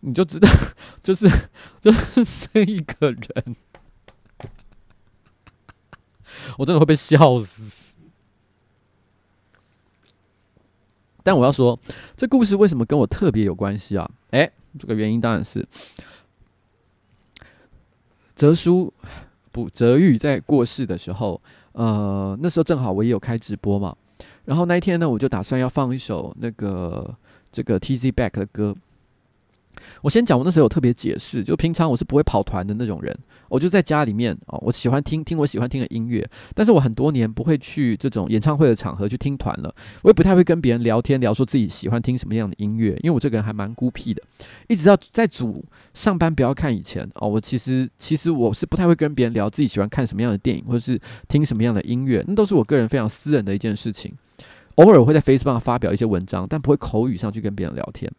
[0.00, 0.48] 你就知道，
[1.02, 1.28] 就是
[1.80, 3.56] 就是这一个人，
[6.58, 7.62] 我真的会被笑死。
[11.28, 11.78] 但我要说，
[12.16, 14.10] 这故事为什么跟我特别有关系啊？
[14.30, 15.62] 诶，这个原因当然是
[18.34, 18.90] 哲叔
[19.52, 21.38] 不哲玉在过世的时候，
[21.72, 23.94] 呃，那时候正好我也有开直播嘛。
[24.46, 27.14] 然后那一天呢，我就打算要放一首那个
[27.52, 28.74] 这个 TZ Back 的歌。
[30.00, 33.14] 我先讲，我那时候有特别解释，就平常我是不会跑团的那种人，
[33.48, 44.22] 我就在家里面哦，我喜欢听听我喜欢听的音乐，但是我很多年不会去这种演唱会的场合去听团了，我也不太会跟别人聊天聊说自己喜欢听什么样的音乐，因为我这个人还蛮孤僻的，
[44.68, 54.12] 一直到在组上班不要看以前哦，我其实其实我是不太会跟别人聊自己喜欢看什么样的电影或者是听什么样的音乐，那都是我个人非常私人的一件事情，
[54.76, 58.10] 偶尔我会在 Facebook 上发表一些文章，但不会口语上去跟别人聊天。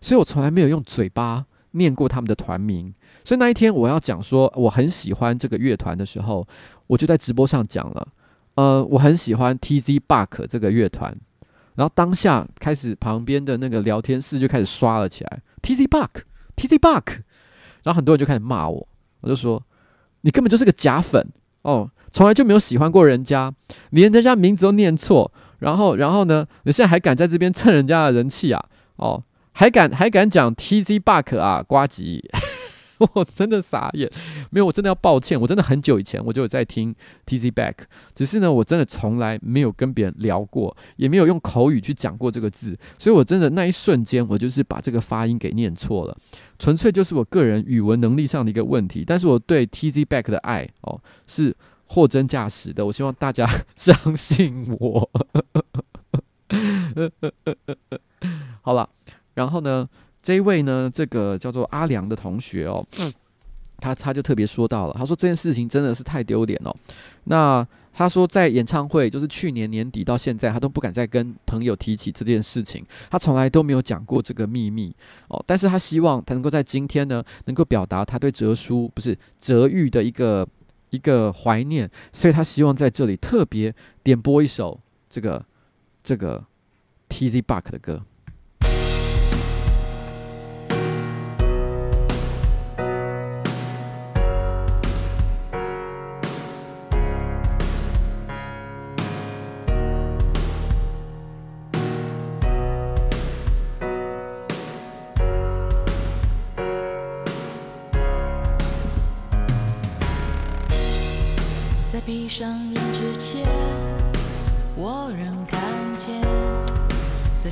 [0.00, 2.94] 所以我从来没有用嘴巴念过他们的团名，
[3.26, 6.46] 所以那一天我要讲说我很喜欢这个乐团的时候，
[6.86, 8.08] 我就在直播上讲了，
[8.54, 11.12] 呃，我很喜欢 TZ Buck 这个乐团，
[11.74, 17.02] 然后当下开始旁边的那个聊天室就开始刷了起来，T Z Buck，T Z Buck，
[17.82, 18.86] 然后很多人就开始骂我，
[19.22, 19.60] 我就说
[20.20, 21.26] 你根本就是个假粉
[21.62, 23.52] 哦，从来就没有喜欢过人家，
[23.90, 28.64] 连人家名字都念错，然后然后呢，你现在还敢在这边蹭人家的人气啊，
[28.98, 29.24] 哦。
[29.58, 32.22] 还敢还敢讲 TZ Buck 啊，呱吉，
[33.14, 34.10] 我真的傻眼。
[34.50, 36.94] 没有，我真的要抱歉，我真的很久以前我就有在听
[37.26, 37.74] Tz Back，
[38.14, 46.16] 只是呢，我真的从来没有跟别人聊过，也没有用口语去讲过这个字，所以我真的那一瞬间，我就是把这个发音给念错了，
[46.58, 49.04] 纯粹就是我个人语文能力上的一个问题。
[49.06, 51.54] 但是我对 Tz Back 的爱哦是
[51.86, 55.10] 货真价实的，我希望大家 相信我。
[58.62, 58.88] 好了，
[59.34, 59.88] 然后呢，
[60.26, 62.84] 这一位呢，这个叫做阿良的同学哦，
[63.78, 66.76] 他他就特别说到了，他说这件事情真的是太丢脸了。
[67.22, 74.92] 那他说在演唱会，就是去年年底到现在，他都不敢再跟朋友提起这件事情，他从来都没有讲过这个秘密
[75.28, 75.40] 哦。
[75.46, 80.44] 但是他希望他能够在今天呢，能够表达他对哲叔不是哲玉的一个
[80.90, 83.72] 一个怀念，所以他希望在这里特别
[84.02, 85.40] 点播一首这个。
[86.02, 86.44] 这个
[87.08, 88.00] Tizzy Bac 的歌。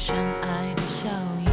[0.06, 1.08] 相爱的笑
[1.46, 1.50] 颜，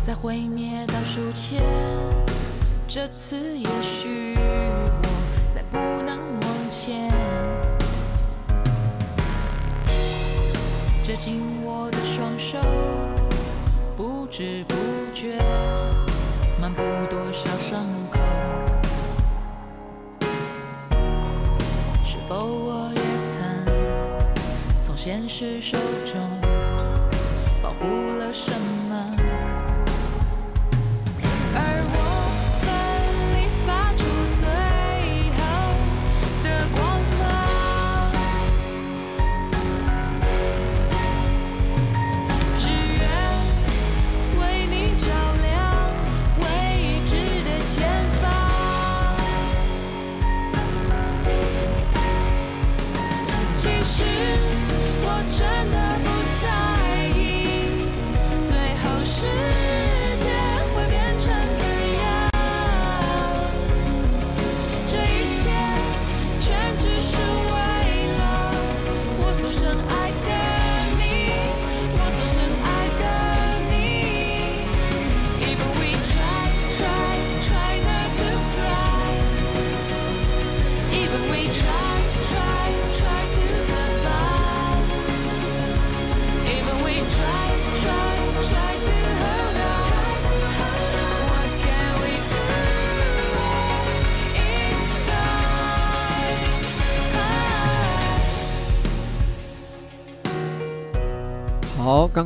[0.00, 1.62] 在毁灭倒数前，
[2.88, 5.08] 这次也许我
[5.54, 7.12] 再不能往前。
[11.00, 12.58] 折紧我的双手，
[13.96, 14.74] 不知不
[15.14, 15.38] 觉
[16.60, 18.18] 漫步多少伤口，
[22.04, 23.05] 是否我也？
[25.06, 26.20] 现实手中
[27.62, 27.86] 保护
[28.18, 28.50] 了什
[28.90, 29.15] 么？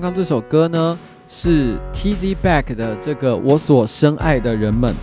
[0.00, 0.98] 刚刚这首歌呢
[1.28, 4.94] 是 Tz Back 的这个我所深爱的人们。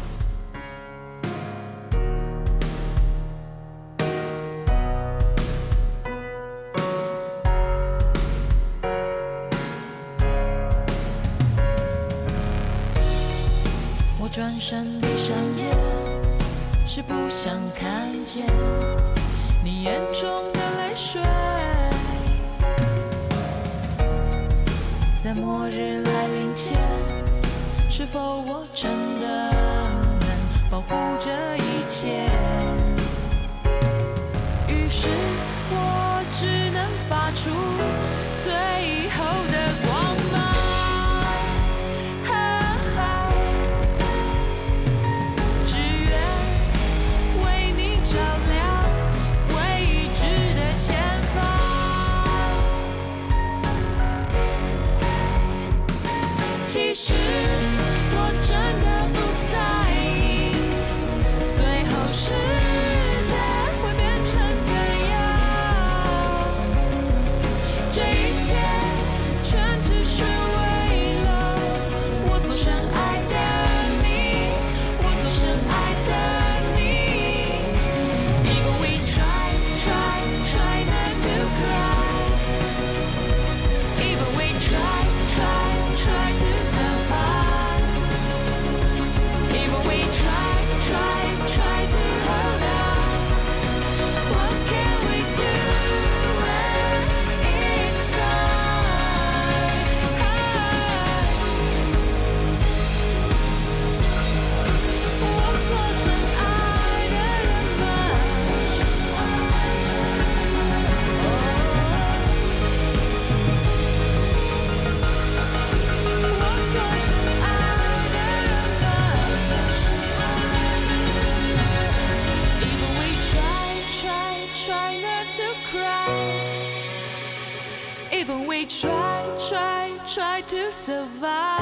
[130.18, 131.62] Try, to survive.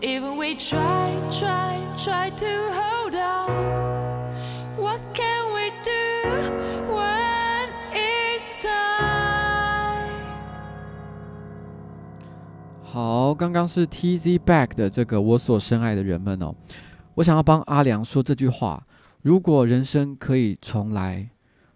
[0.00, 3.50] Even we try, try, try to hold on.
[4.78, 6.30] What can we do
[6.94, 10.12] when it's time?
[12.84, 16.54] 好，刚刚是 TZ Back 的这个我所深爱的人们哦，
[17.14, 18.86] 我想要帮阿良说这句话：
[19.22, 21.30] 如果人生可以重来，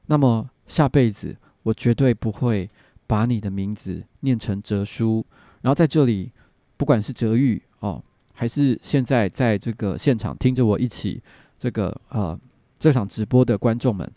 [0.06, 2.68] 那么下辈子我绝对不会
[3.08, 5.26] 把你的名字念成哲书。
[5.62, 6.30] 然后在这里，
[6.76, 8.00] 不管是哲玉哦。
[8.40, 11.20] 还是现在在这个现场听着我一起
[11.58, 12.38] 这个呃
[12.78, 14.08] 这场直播的观众们，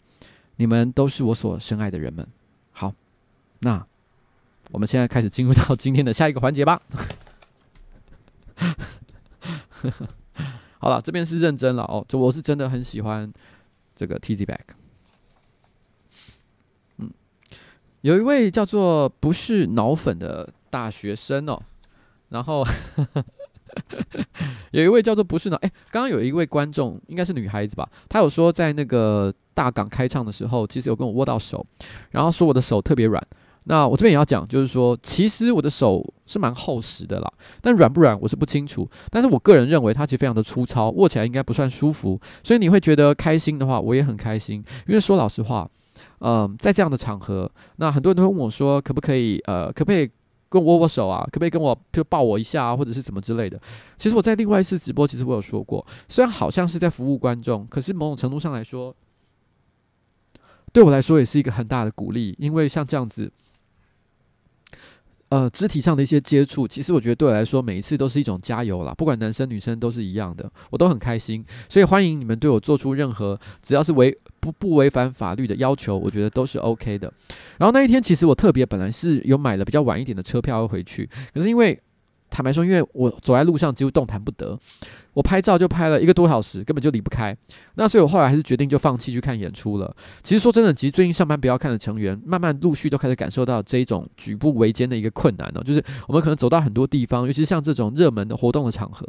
[0.57, 2.27] 你们都是我所深爱的人们。
[2.69, 2.93] 好，
[3.61, 3.83] 那
[4.69, 6.79] 我们现在开始进入到今天的下一个环节吧。
[10.77, 13.33] 好了，这边是认真了哦，就我是真的很喜欢
[13.95, 14.59] 这个 Tzback，
[18.01, 21.59] 有一位叫做不是脑粉的大学生哦，
[22.29, 22.63] 然后。
[24.71, 27.87] 有一位叫做不是呢，哎，刚刚有一位观众，应该是女孩子吧？
[28.09, 31.65] 她有说在那个大港开唱的时候，其实有跟我握到手，
[32.09, 33.25] 然后说我的手特别软。
[33.65, 37.31] 那我这边也要讲，就是说，其实我的手是蛮厚实的啦，
[37.61, 38.85] 但软不软我是不清楚。
[39.09, 42.19] 但是我个人认为它其实非常的粗糙，握起来应该不算舒服。
[42.43, 44.61] 所以你会觉得开心的话，我也很开心。
[44.85, 45.69] 因为说老实话，
[46.21, 50.09] 嗯、在这样的场合，那很多人都会问我说，可不可以，呃，可不可以？
[50.49, 53.57] 跟我握握手啊，可不可以跟我就抱我一下啊，或者是怎么之类的？
[53.95, 58.93] 其实我在另外一次直播，其实我有说过，虽然好像是在服务观众，可是某种程度上来说，
[60.73, 63.31] 对我来说也是一个很大的鼓励，因为像这样子。
[65.31, 68.93] 呃，肢体上的一些接触，其实我觉得对我来说，每一次都是一种加油啦。
[68.97, 71.41] 不管男生女生都是一样的，我都很开心。
[71.69, 77.11] 所以欢迎你们对我做出任何只要是违不不违反法律的要求，我觉得都是 OK 的。
[77.57, 81.81] 然后那一天，其实我特别本来是有买了比较晚一点的车票要回去，可是因为
[82.31, 84.57] 坦白说，因为我走在路上几乎动弹不得。
[85.13, 87.35] 我拍照就拍了一个多小时，根本就离不开。
[87.75, 89.93] 那所以我后来还是决定就放弃去看演出了。
[90.23, 95.61] 其实说真的，其实最近上班不要看的成员，慢慢陆续都开始感受到这一种举步维艰的一个困难了。
[95.65, 99.05] 就是我们可能走到很多地方，尤其是像这种热门的活动的场合，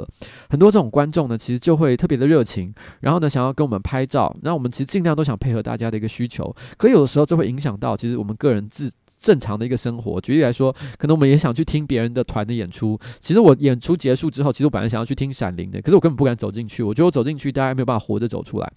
[0.51, 4.37] 很多这种观众呢，其实就会特别的热情，然后呢想要跟我们拍照。
[4.43, 8.91] 那我们其实尽量都想配合大家的一个需求，可有的时候这会影响到其实我们个人自。
[9.23, 12.99] 正常的一个生活，举例来说，可能我们也想去听别人的团的演出。
[13.21, 16.83] 其实我演出结束之后，其实我本来想要去听闪灵的，可是我根本不敢走进去。
[16.83, 18.73] 我觉得我走进去，大家没有办法活着走出来，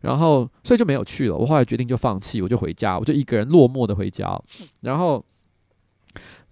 [0.00, 1.36] 然后所以就没有去了。
[1.36, 4.40] 我后来决定就放弃，我就回家，我就一个人落寞的回家。
[4.82, 5.24] 然后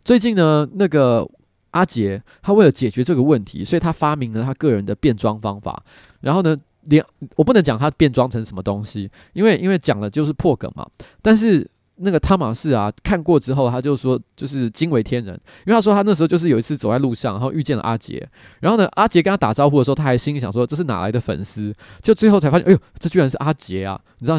[0.05, 1.25] 最近呢，那个
[1.71, 5.81] 阿杰他为了解决这个问题，所以他发明了他个人的变装方法。
[6.21, 7.05] 然后呢，连
[7.37, 10.85] 我不能讲他变装成什么东西，因为因为讲了就是破梗嘛。
[11.23, 11.71] 但是。
[11.97, 15.35] 那个汤马士啊，看过之后，他就说就是惊为天人，
[15.65, 18.29] 因为他说他那时候就是有一次走在路上，然后遇见了阿杰，
[18.61, 24.01] 然后呢，阿杰跟他打招呼的时候，他还心里想说这是哪来的粉丝，就最后才发现，哎呦，这居然是阿杰啊！
[24.19, 24.39] 你知道，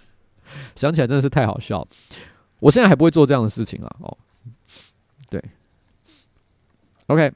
[0.76, 1.86] 想起来真的是太好笑。
[2.60, 4.16] 我现在还不会做这样的事情啊哦。
[5.30, 5.42] 对
[7.06, 7.32] ，OK。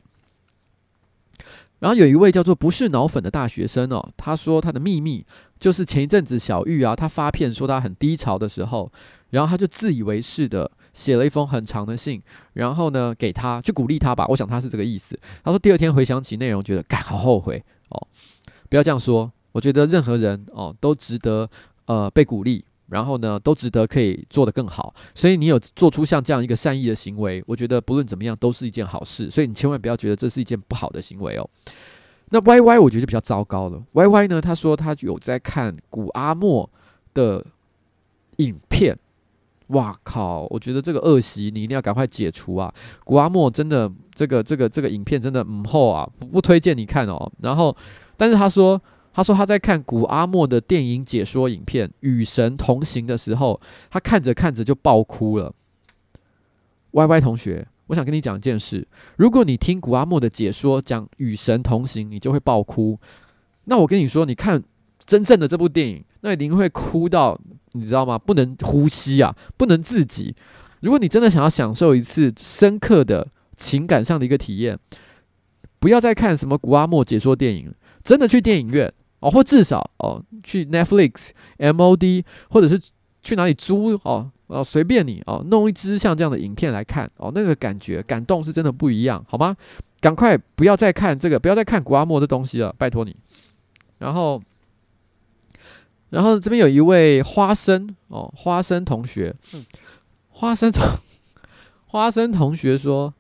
[1.79, 5.25] 然后有一位叫做不是脑粉的大学生哦，他说他的秘密
[5.59, 8.91] 就是前一阵子小玉啊，他发片说他很低潮的时候。
[9.31, 12.23] 然后他就自以为是的写了一封很长的信，
[12.53, 14.25] 然后呢给他去鼓励他吧。
[14.29, 15.19] 我想他是这个意思。
[15.43, 18.07] 他说第二天回想起内容，觉得干好后悔哦。
[18.71, 21.51] 不要这样说，我觉得任何人哦都值得
[21.87, 24.95] 呃被鼓励，然后呢都值得可以做得更好。
[25.15, 29.31] 所以你有做出像这样一个善意的行为，我觉得不论怎么样都是一件好事。
[29.31, 31.49] 所以你千万不要觉得这是一件不好的行为哦。
[32.31, 33.83] 那 Y Y 我觉得就比较糟糕了。
[33.93, 36.69] Y Y 呢他说他有在看古阿莫
[37.15, 37.45] 的
[38.37, 38.99] 影片。
[39.71, 40.47] 哇靠！
[40.49, 42.73] 我觉得这个恶习你一定要赶快解除啊！
[43.05, 47.29] 古阿莫真的这个这个这个影片真的唔好啊，不不推荐你看哦。
[47.41, 47.77] 然后，
[48.17, 48.81] 但是他说
[49.17, 53.59] 他说他在看古阿莫的电影解说影片《与神同行》的时候，
[53.91, 55.55] 他看着看着就爆哭了。
[56.91, 58.87] Y Y 同学，我想跟你讲一件事：
[59.17, 63.01] 如果你听古阿莫的解说讲《与神同行》，你就会爆哭。
[63.65, 64.63] 那我跟你说，你看
[65.07, 67.41] 真正的这部电影，那一定会哭到。
[67.73, 68.19] 你知道吗？
[68.19, 70.35] 不能呼吸啊，不能自己。
[70.81, 74.79] 如果你真的想要享受一次深刻的情感上的一个体验，
[75.79, 78.91] 不要再看什么古阿莫解说电影，真的去电影院
[79.21, 82.81] 哦，或至少哦去 Netflix、MOD，或者是
[83.23, 89.57] 去哪里租哦哦随便你哦，弄一支像这样的影片来看哦，那个感觉感动是真的不一样，好吗？
[90.01, 93.17] 赶快不要再看这个，不要再看古阿莫的东西了，拜托你。
[93.99, 94.43] 然后。
[96.09, 99.35] 然后这边有一位花生哦，花生同学，
[100.29, 100.83] 花生同
[101.85, 103.13] 花生同学说，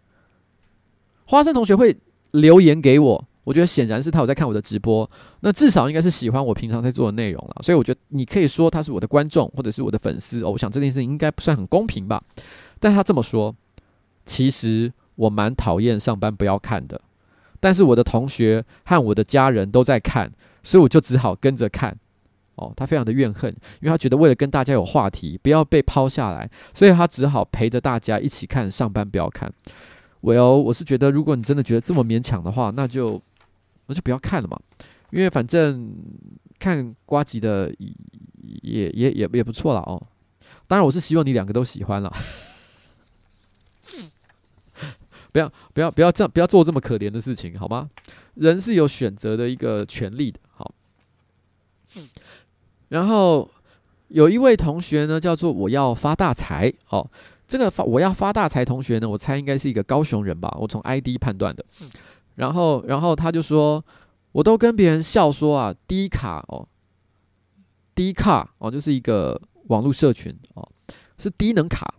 [1.24, 1.96] 花生同学会
[2.30, 10.50] 留言给我，我觉得显然是他有在看我的直播，那至少应该是喜欢我平常在做的内容了，所以我觉得你可以说他是我的观众或者是我的粉丝哦。
[10.50, 12.20] 我想这件事情应该不算很公平吧，
[12.80, 13.54] 但他这么说，
[14.24, 17.00] 其实我蛮讨厌上班不要看的，
[17.60, 20.32] 但是我的同学和我的家人都在看，
[20.64, 21.96] 所以我就只好跟着看。
[22.56, 23.50] 哦，他非常的怨恨，
[23.82, 28.72] 因为他觉得为了跟大家有话题，不要被抛下来，所以他只好陪着大家一起看。
[28.72, 29.52] 上班不要看，
[30.22, 33.20] 我要我是觉得，如果你真的觉得这么勉强的话，那就
[33.86, 34.60] 那就不要看了嘛，
[35.10, 35.94] 因为反正
[36.58, 37.72] 看瓜吉的
[38.62, 40.02] 也也也也不错了哦。
[40.66, 42.10] 当然，我是希望你两个都喜欢了，
[45.32, 47.88] 不要不要不要这样，不要做这么可怜的事情，好吗？
[48.34, 50.74] 人是有选择的一个权利的，好。
[52.88, 53.48] 然后
[54.08, 57.08] 有一位同学呢，叫做我要发大财哦。
[57.48, 61.64] 这个发我要发大财同学呢，我猜应该是一个高雄人吧，我从 ID 判断的。
[62.36, 63.84] 然后，然后他就说，
[64.32, 66.66] 我都跟别人笑说啊低卡哦
[67.94, 70.66] 低卡哦，就是一个网络社群哦，
[71.18, 71.94] 是低能卡。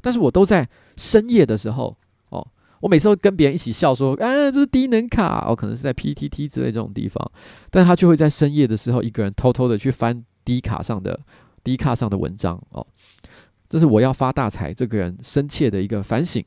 [0.00, 1.96] 但是我都在深夜的时候
[2.30, 2.44] 哦，
[2.80, 7.30] 我每次都跟别人一起笑说，啊，这是低能卡哦，可能是在 PTT 之类这种地方，
[7.70, 10.24] 但他就会在深夜的时候，一个人偷偷的去翻。
[10.42, 11.20] 低卡上的
[11.62, 12.84] 低卡上的文章哦，
[13.68, 16.42] 这是我要发大财这个人深切的一个反省。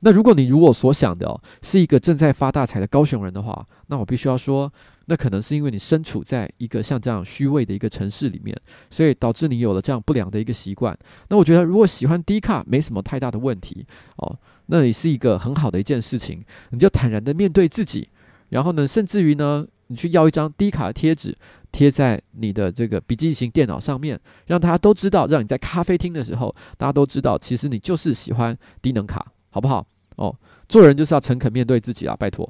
[0.00, 4.72] 那如果你如我所想的哦，是一个正在发大财的高雄人的话，那我必须要说，
[5.06, 8.56] 那可能是因为你身处在一个像这样虚伪的一个城市里面，
[8.90, 10.96] 所以导致你有了这样不良的一个习惯。
[11.28, 13.86] 那我觉得，如果喜欢低卡没什么太大的问题
[14.16, 16.44] 哦，那也是一个很好的一件事情。
[16.70, 18.08] 你就坦然的面对自己，
[18.50, 21.36] 然后呢，甚至于呢，你去要一张低卡的贴纸。
[21.70, 29.84] 贴在你的这个笔记型电脑上面，让大家都知道，让你在咖啡厅的时候，大家都知道，其实你就是喜欢低能卡，好不好？
[30.14, 30.32] 哦，
[30.68, 32.48] 做人就是要诚恳面对自己啊，拜托。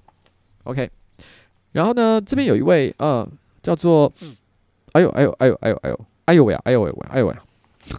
[0.64, 0.90] OK，
[1.72, 3.26] 然后呢，这边有一位呃，
[3.62, 4.12] 叫做，
[4.92, 7.34] 哎呦哎呦哎呦哎呦哎呦哎呦喂啊哎呦喂喂哎呦喂，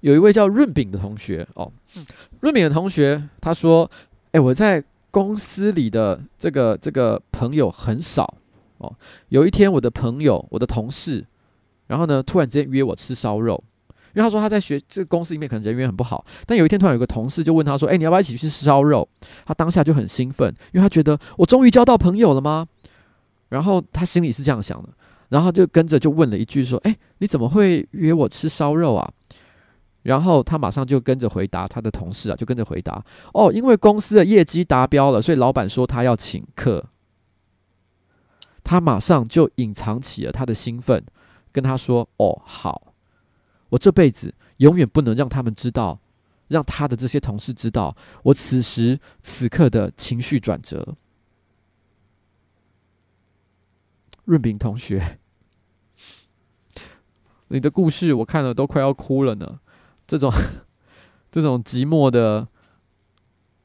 [0.00, 1.70] 有一位叫润饼的同学哦，
[2.40, 3.90] 润饼的同学他说，
[4.32, 8.38] 哎，我在公司里的这个这个朋友很少。
[8.78, 8.96] 哦，
[9.28, 11.26] 有一天我的朋友，我的同事，
[11.88, 13.62] 然后呢，突然之间约我吃烧肉，
[14.14, 19.08] 因为他说他在学这个公司里面可能人缘很不好，但有一天突然有个同事就问他说：“哎，你要不要一起去吃烧肉？”
[19.46, 22.66] 他当下就很兴奋，因为他觉得我终于交到朋友了吗？
[23.48, 24.88] 然后他心里是这样想的，
[25.28, 29.10] 然后就跟着就问了一句说：“哎，你怎么会约我吃烧肉啊？”
[30.02, 33.04] 然后他马上就跟着回答他的同事啊，就跟着回答
[33.34, 36.86] ：“哦，因为公司的业绩达标了，所以老板说他要请客。”
[38.64, 41.04] 他马上就隐藏起了他的兴奋，
[41.50, 42.89] 跟他说：“哦，好，
[43.70, 45.98] 我这辈子永远不能让他们知道，
[46.48, 50.96] 让他的这些同事知道我此时此刻的情绪转折。”
[54.26, 55.18] 润饼同学，
[57.48, 59.58] 你的故事我看了都快要哭了呢。
[60.06, 60.30] 这种
[61.32, 62.46] 这种寂寞的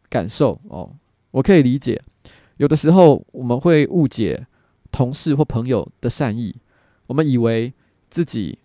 [0.10, 0.96] 感受哦，
[1.32, 2.02] 我可以理解。
[2.58, 4.48] 有的时候我们会误解。
[4.92, 6.56] 同事或朋友的善意，
[7.08, 7.74] 我们以为
[8.10, 8.58] 自己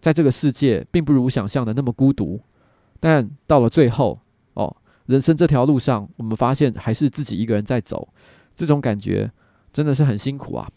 [0.00, 2.40] 在这个世界并不如想象的那么孤独，
[3.00, 4.18] 但到了最后，
[4.54, 4.76] 哦，
[5.06, 8.08] 人生这条路上，我们发现还是自己一个人在走，
[8.54, 9.30] 这种感觉
[9.72, 10.70] 真的是很辛苦啊！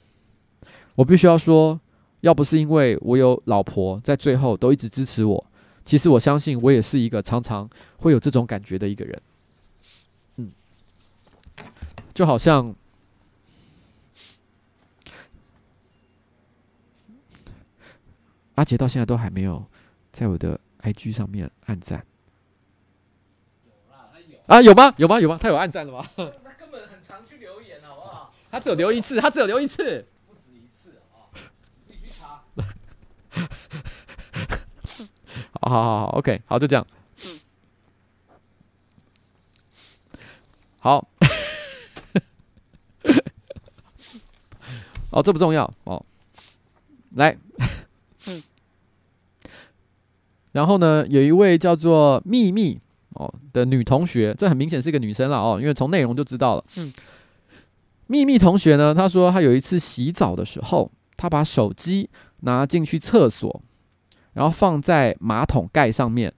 [0.96, 1.80] 我必须要说，
[2.22, 5.46] 要不是因为我有老婆在最后都一直支持我，
[5.86, 9.22] 其实我相信我也是一个常常会有这种感觉的一个人。
[10.38, 10.52] 嗯，
[12.14, 12.76] 就好像。
[18.56, 19.64] 阿杰到现在都还没有
[20.12, 22.06] 在我的 IG 上面按赞。
[24.48, 24.94] 啊，有吗？
[24.98, 25.20] 有吗？
[25.20, 25.38] 有吗？
[25.42, 26.06] 他有按赞了吗？
[26.16, 26.26] 他
[26.60, 28.34] 根本很常去留言，好不好？
[28.52, 30.06] 他只有留一次，他只有留一次。
[30.28, 31.32] 不止一次啊！
[31.88, 32.44] 自己去查。
[35.62, 36.86] 好好好好，OK，好，就这样。
[40.80, 41.08] 好。
[45.12, 46.04] 哦，这不重要哦。
[47.16, 47.38] 来。
[50.54, 52.80] 然后呢，有一位叫做秘密
[53.12, 56.64] 哦的女同学，这很明显是个女生了哦，因为从内容就知道了。
[56.78, 56.92] 嗯，
[58.08, 62.10] 秘密同学呢，她说她有一次洗澡的时候，她把手机
[62.42, 63.62] 拿进去厕所，
[64.34, 66.34] 然后放在马桶盖上面，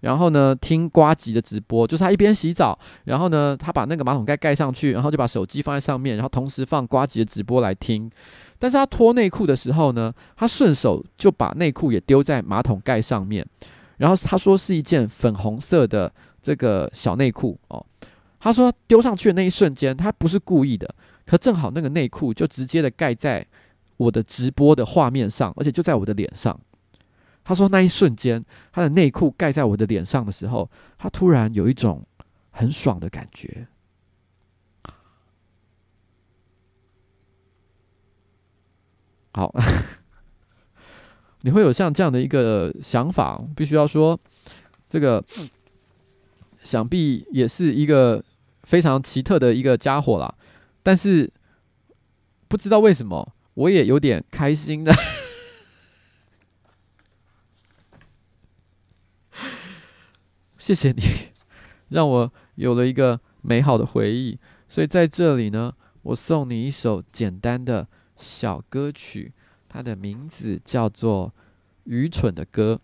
[0.00, 8.10] 然后呢听瓜吉的直播，就是她一边洗澡，然后呢她把那个马桶盖盖上去，然后就把手机放在上面，然后同时放瓜吉的直播来听。
[8.62, 13.44] 但是他脱内裤的时候呢，他顺手就把内裤也丢在马桶盖上面，
[13.96, 17.84] 然后他说是一件粉红色的这个小内裤哦。
[18.38, 20.94] 他说丢上去的那一瞬间，他不是故意的，
[21.26, 23.44] 可正好那个内裤就直接的盖在
[23.96, 26.56] 我的直播的画面上，而且就在我的脸上。
[27.42, 32.06] 他说那一瞬间，他的内裤盖在我的脸上的时候，他突然有一种
[32.52, 33.66] 很爽的感觉。
[39.34, 39.50] 好，
[41.40, 44.20] 你会有像这样的一个想法，必须要说，
[44.90, 45.24] 这个
[46.62, 48.22] 想必也是一个
[48.64, 50.34] 非常奇特的一个家伙啦。
[50.82, 51.32] 但是
[52.46, 54.92] 不知道为什么，我也有点开心的。
[60.58, 61.02] 谢谢你，
[61.88, 64.38] 让我有了一个美好的回忆。
[64.68, 67.88] 所以在这里呢，我送你一首简单的。
[68.22, 69.32] 小歌曲，
[69.68, 71.28] 它的名字叫做
[71.82, 72.80] 《愚蠢的歌》。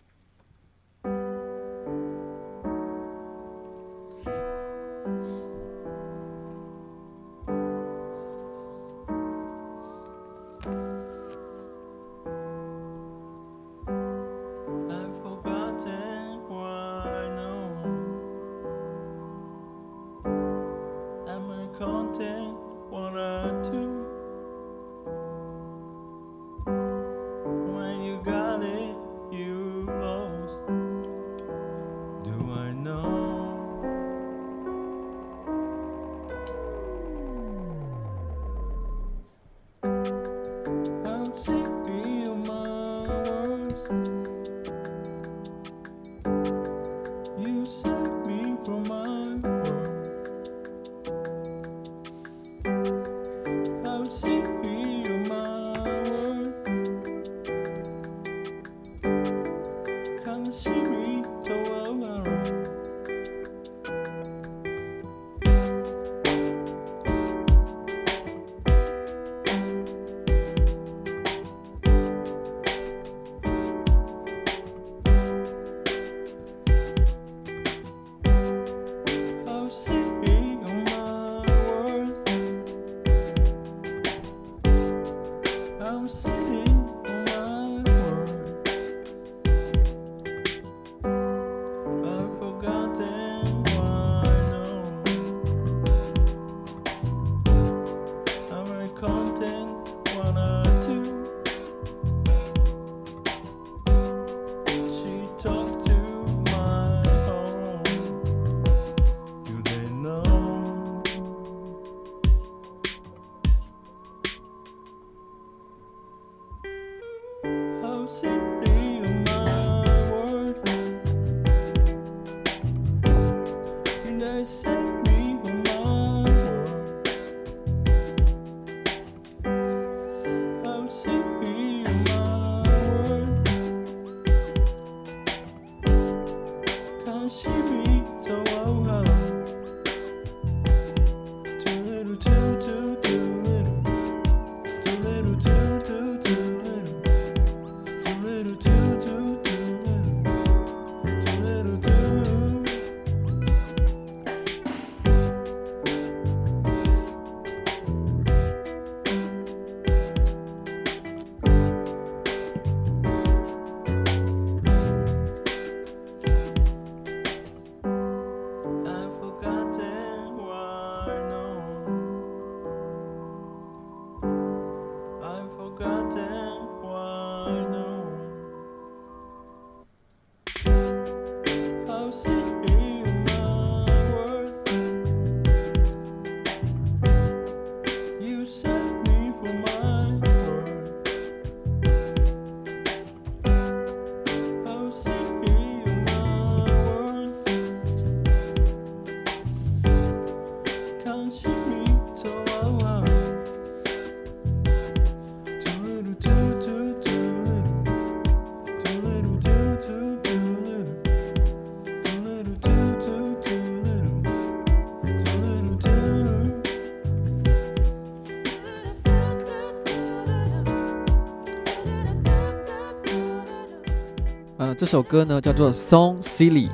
[224.79, 226.67] 这首歌呢叫做《Song Silly》，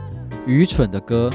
[0.46, 1.28] 愚蠢的歌。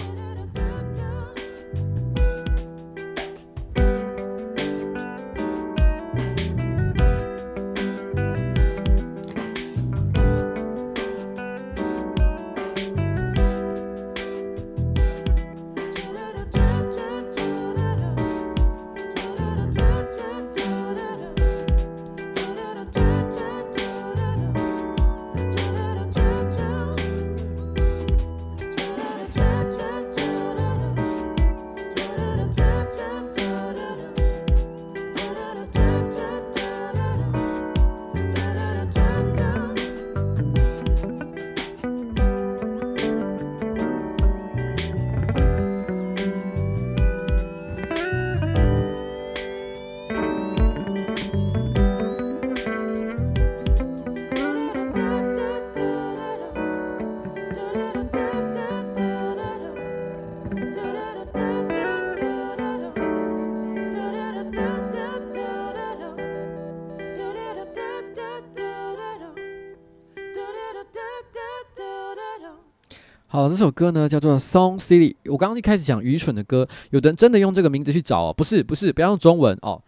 [73.33, 75.13] 好，这首歌呢叫做《Song City》。
[75.27, 79.81] 我刚刚一开始讲愚蠢的歌，有的人真的用这个名字去找哦，不是不是，不要用中文哦。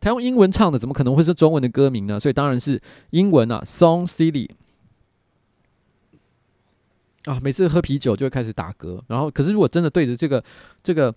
[0.00, 2.20] 他用英文唱的，怎么可能会是中文的歌名呢？
[2.20, 2.78] 所以当然是
[3.08, 4.50] 英文啊，《Song City》
[7.32, 7.40] 啊。
[7.42, 10.44] 每次喝啤酒就会开始打嗝，然后可是如果真的对着这个
[10.82, 11.14] 这个。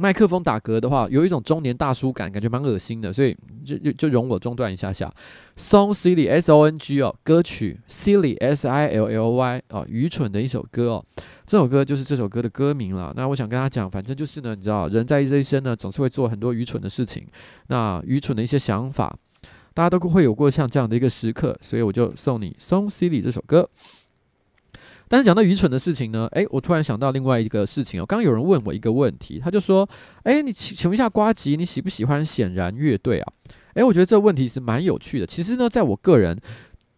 [0.00, 5.12] 麦克风打嗝的话，有一种中年大叔感，感觉蛮恶心的，所以就就就容我中断一下下。
[5.58, 11.04] Song silly S O N G 哦，歌曲 silly S I L L Y 哦，愚蠢的一首歌哦，
[11.44, 13.12] 这首歌就是这首歌的歌名了。
[13.14, 17.26] 那我想跟他讲，反正就是呢，你知道，人在这一生呢，总是会做很多愚蠢的事情，
[17.66, 19.14] 那愚蠢的一些想法，
[19.74, 23.68] 大家都会有过像这样的一个时刻，所以我就送你 Song silly 这首歌。
[25.12, 28.06] 但是讲到愚蠢的事情呢，诶，我突然想到另外一个事情哦。
[28.06, 29.86] 刚刚有人问我一个问题，他就说
[30.22, 33.32] ：“诶，你请请问一下瓜吉，你喜不喜欢显然乐队啊？”
[33.74, 35.26] 诶，我觉得这个问题是蛮有趣的。
[35.26, 36.38] 其实呢，在我个人，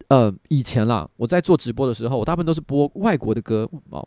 [0.09, 4.07] 呃，以前啦，我在做直播的时候，我大部分都是播外国的歌哦。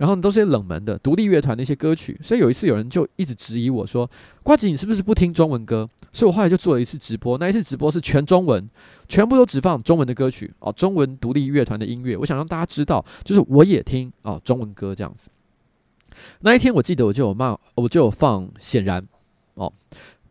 [0.00, 4.10] 然后都是些冷门的独立乐团的一些歌曲，所以有一次有人就一直质疑我说
[4.42, 8.66] ：“瓜子，你是不是不听中文歌？”所以我后来就做了一次直播，那一次直播是全中文，
[9.10, 12.16] 全部都只放中文的歌曲哦，中文独立乐团的音乐。
[12.16, 15.28] 我想让大家知道，就是我也听哦中文歌这样子。
[16.40, 19.06] 那一天我记得我就有骂，我就有放显然
[19.52, 19.70] 哦，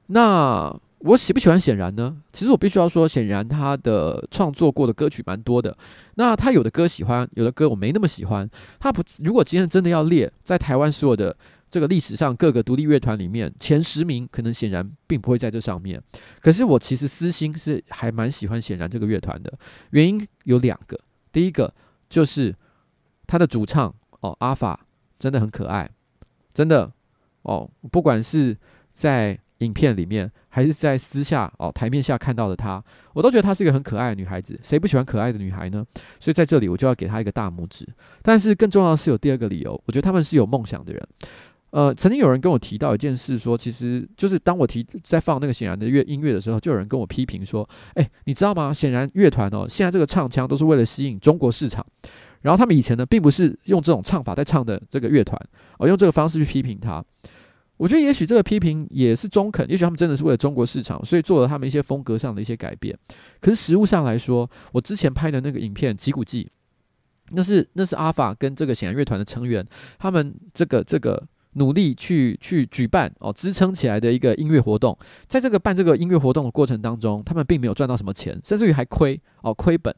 [0.07, 0.75] 那。
[0.99, 2.21] 我喜不喜欢显然呢？
[2.33, 5.75] 其实我必须要说，显然他的创作过的歌曲蛮多的。
[6.15, 8.49] 那他有的歌喜欢，有的歌我没那么喜欢。
[8.79, 11.35] 他不，如果今天真的要列在台湾所有的
[11.71, 16.01] 这个历史上各个独立乐团里面前十名，可能显然并不会在这上面。
[16.41, 19.57] 可是我其实私心是还蛮喜欢显然这个乐团的，
[19.91, 20.99] 原因有两个。
[21.31, 21.73] 第一个
[22.09, 22.53] 就是
[23.25, 24.85] 他的主唱哦，阿法
[25.17, 25.89] 真的很可爱，
[26.53, 26.91] 真的
[27.43, 28.57] 哦，不管是
[28.91, 30.29] 在影片里面。
[30.51, 32.83] 还是在私下哦，台面下看到的她，
[33.13, 34.59] 我都觉得她是一个很可爱的女孩子。
[34.63, 35.85] 谁不喜欢可爱的女孩呢？
[36.19, 37.87] 所以在这里我就要给她一个大拇指。
[38.23, 41.07] 但是更重要的是有第二个理由，我觉得他们是有梦想的人。
[41.69, 48.73] 呃，曾经有人跟我提到一件事说，其实就是当我提在放那个显然的乐音乐的时候，就有人跟我批评说：“哎，你知道吗？
[48.73, 51.85] 显然乐团哦，现在这个唱腔都是为了吸引中国市场。
[52.41, 55.39] 然后他们以前呢，并不是用这种唱法在唱的这个乐团，
[55.77, 57.05] 而、用这个方式去批评他。”
[57.79, 62.93] 我觉得也许这个批评也是中肯，也许他们真的是为了中国市场，所以做了他们一些风格上的一些改变。
[63.39, 66.43] 可是实物上来说，我之前拍的那个影片《击鼓记》，
[67.31, 69.65] 那是那是阿法跟这个显然乐团的成员，
[69.97, 74.97] 他们这个这个努力去去举办哦，支撑起来的一个音乐活动。
[75.25, 79.95] 在这个办这个音乐活动的过程当中，他们并没有赚到什么钱，甚至于还亏哦，亏本。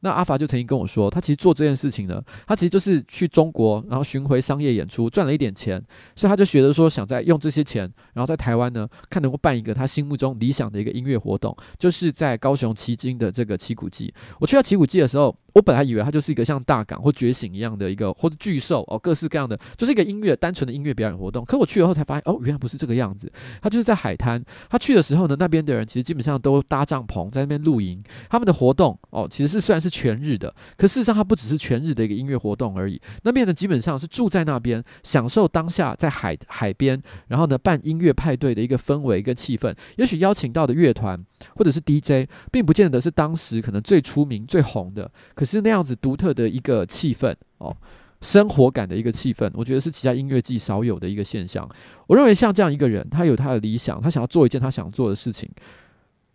[0.00, 5.82] 那阿法就曾经跟我说，他其实做这件事情呢，他其实就是去中国，然后巡回商业演出，赚了一点钱，
[6.16, 7.82] 所以他就学着说，想在用这些钱，
[8.14, 14.12] 然后在台湾呢，看能够办一个他心目中理想的一个音乐活动，就是在高雄旗津的这个击鼓祭。
[14.38, 15.36] 我去到击鼓祭的时候。
[15.54, 21.44] 我本来以为它就是一个像大港或觉醒一样的一个或者巨兽哦，各式各样的，就是一个音乐单纯的音乐表演活动。
[21.44, 23.30] 可我去了后才发现，哦，原来不是这个样子。
[23.60, 24.42] 他就是在海滩。
[24.68, 28.02] 他去的时候呢，那边的人其实基本上都搭帐篷在那边露营。
[28.28, 33.00] 他们的活动哦，其实是虽然是全日的，可事实上它不只是全日的一个音乐活动而已。
[33.22, 39.74] 那边呢，基本上是住在那边，享受当下在海海边，然后呢办音乐派对的一个氛围跟气氛。
[39.96, 41.24] 也许邀请到的乐团
[41.54, 45.10] 或者是 DJ，并不见得是当时可能最出名最红的。
[45.34, 47.76] 可是那样子独特的一个气氛哦，
[48.20, 51.68] 生活感的一个气氛，我觉得是其他音乐季少有的一个现象。
[52.06, 55.50] 我认为像这样一个人，他有他的理想，他想要做一件他想做的事情，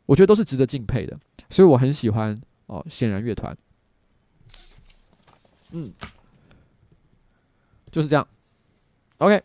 [0.06, 1.18] 我觉得都是值得敬佩的。
[1.50, 3.56] 所以我很喜欢哦，显然乐团，
[5.72, 5.94] 嗯，
[7.92, 8.28] 就是这样。
[9.20, 9.42] OK，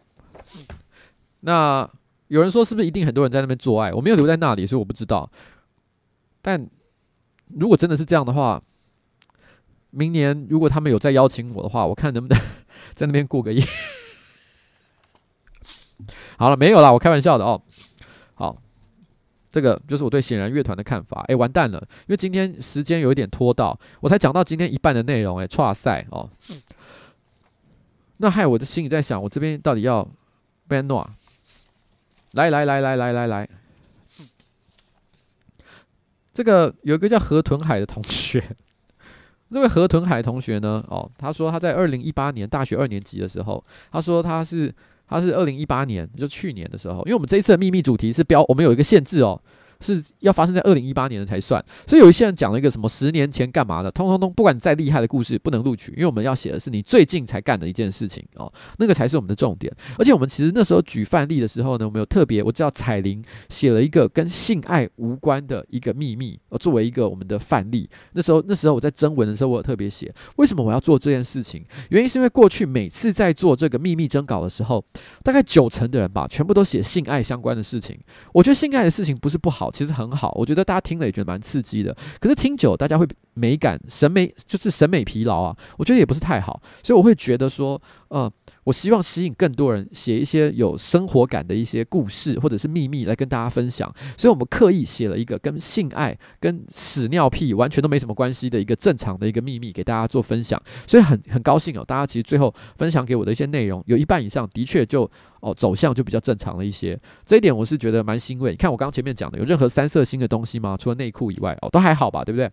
[1.40, 1.88] 那
[2.31, 3.93] 有人说是不是一定很多人在那边做爱？
[3.93, 5.28] 我没有留在那里，所以我不知道。
[6.41, 6.64] 但
[7.49, 8.62] 如果真的是这样的话，
[9.91, 12.41] 明年如果他们有再邀请我的话，我看能不能
[12.95, 13.61] 在那边过个夜。
[16.39, 17.61] 好了，没有啦，我开玩笑的哦。
[18.35, 18.57] 好，
[19.51, 21.24] 这个就是我对显然乐团的看法。
[21.26, 25.37] 诶，完蛋了，因为今天时间有一点拖到，我才讲到今天一半的内容。
[25.41, 26.31] 诶，剉赛哦，
[28.18, 30.09] 那害我的心里在想，我这边到底要
[30.68, 31.11] ban 诺？
[32.33, 33.49] 来来来来来来来，
[36.33, 38.43] 这个有一个叫河豚海的同学。
[39.51, 40.85] 这位河豚海同学呢？
[40.89, 44.72] 哦，他说他在二零一八年大学二年级的时候，他说他是
[45.09, 49.43] 他是二零一八年就去年的时候，因为我们这一次的秘密主题是标，我们有一个限制哦，
[49.81, 51.64] 是要发生在二零一八年的才算。
[51.87, 59.72] 所以有一些人讲了一个什么十年前干嘛的，通通通，不管你再厉害的故事不能录取，因为我们要写的是你最近才干的一件事情哦，那个才是我们的重点。
[59.99, 67.89] 而且我们其实那时候举范例的时候呢，我们有特别，我知道彩玲写了一个跟性爱无关的一个秘密，呃，作为一个我们的范例。
[68.12, 71.64] 那时候那时候我在征文的时候，我有特别写，为什么我要做这件事情？
[71.91, 74.85] 原因是因为过去每次在做这个秘密征稿的时候，
[75.22, 77.99] 大概九成的人吧，全部都写性爱相关的事情。
[78.33, 80.32] 我觉得性爱的事情不是不好，其实很好。
[80.36, 81.96] 我觉得大家听了也觉得蛮刺激的。
[82.20, 86.60] 可是听久，大家会美感审美就是审美疲劳啊，我觉得也不是太好。
[86.82, 88.30] 所以我会觉得说，呃。
[88.70, 105.10] 我希望吸引更多人写一些有生活感的一些故事或者是秘密来跟大家分享，所以我们刻意写了一个跟性爱、跟屎尿屁完全都没什么关系的一个正常的一个秘密给大家做分享，所以很很高兴哦，大家其实最后分享给我的一些内容有一半以上的确就
[105.40, 106.96] 哦走向就比较正常了一些，
[107.26, 108.52] 这一点我是觉得蛮欣慰。
[108.52, 110.76] 你看我刚刚前面讲的有任何三色星的东西吗？
[110.78, 112.48] 除了内裤以外哦，都还好吧，对不对？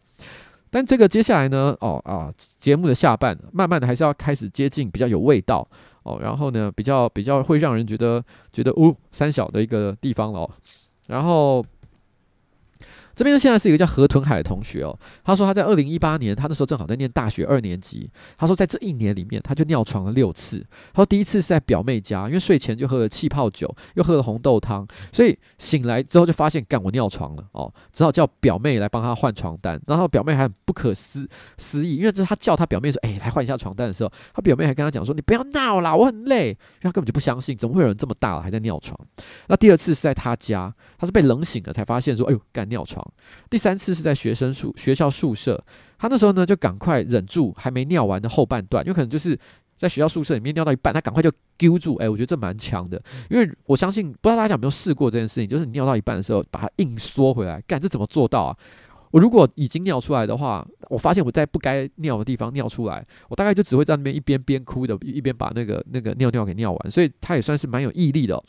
[0.69, 5.65] 但这个接下来呢，哦啊，节目的下半慢慢的还是要开始接近比较有味道。
[6.07, 10.49] 哦，然后呢，比较比较会让人觉得觉得哦三小的一个地方了，
[11.07, 11.63] 然后。
[13.17, 14.95] 这边呢，现在是一个叫河豚海的同学哦。
[15.23, 18.07] 他说他在二零一八年，他那时候正好在念大学二年级。
[18.37, 20.63] 他说在这一年里面，他就尿床了六次。
[20.93, 29.81] 他说第一次是在表妹家，因为睡前就喝了气泡酒，又喝了红豆汤，所以醒来之后就发现，干我尿床了哦，只好叫表妹来帮他换床单。
[29.87, 38.95] 然后表妹还很不可思思议，因为这是他叫他表妹说：“哎，来换一下床单的时候，他表妹还跟他讲说：‘你不要闹啦，我很累。’因为他根本就不相信，怎么会有人这么大了还在尿床？
[39.47, 43.03] 那第二次是在他家，他是被冷醒了才发现说：‘哎呦，干尿床。’
[43.49, 45.63] 第三次是在学生宿学校宿舍，
[45.97, 49.37] 他那时候呢就赶快忍住还没尿完的后半段，有可能就是
[49.77, 58.57] 在学校宿舍里面尿到一半，他赶快就揪住，哎，我觉得这蛮强的，因为我相信不知道大家有没有试过这件事情，就是你尿到一半的时候把它硬缩回来，干这怎么做到啊？
[59.09, 68.43] 我如果已经尿出来的话，我发现我在不该尿的地方尿出来，我大概就只会在那边一边边哭的，一边把那个那个尿尿给尿完，所以他也算是蛮有毅力的。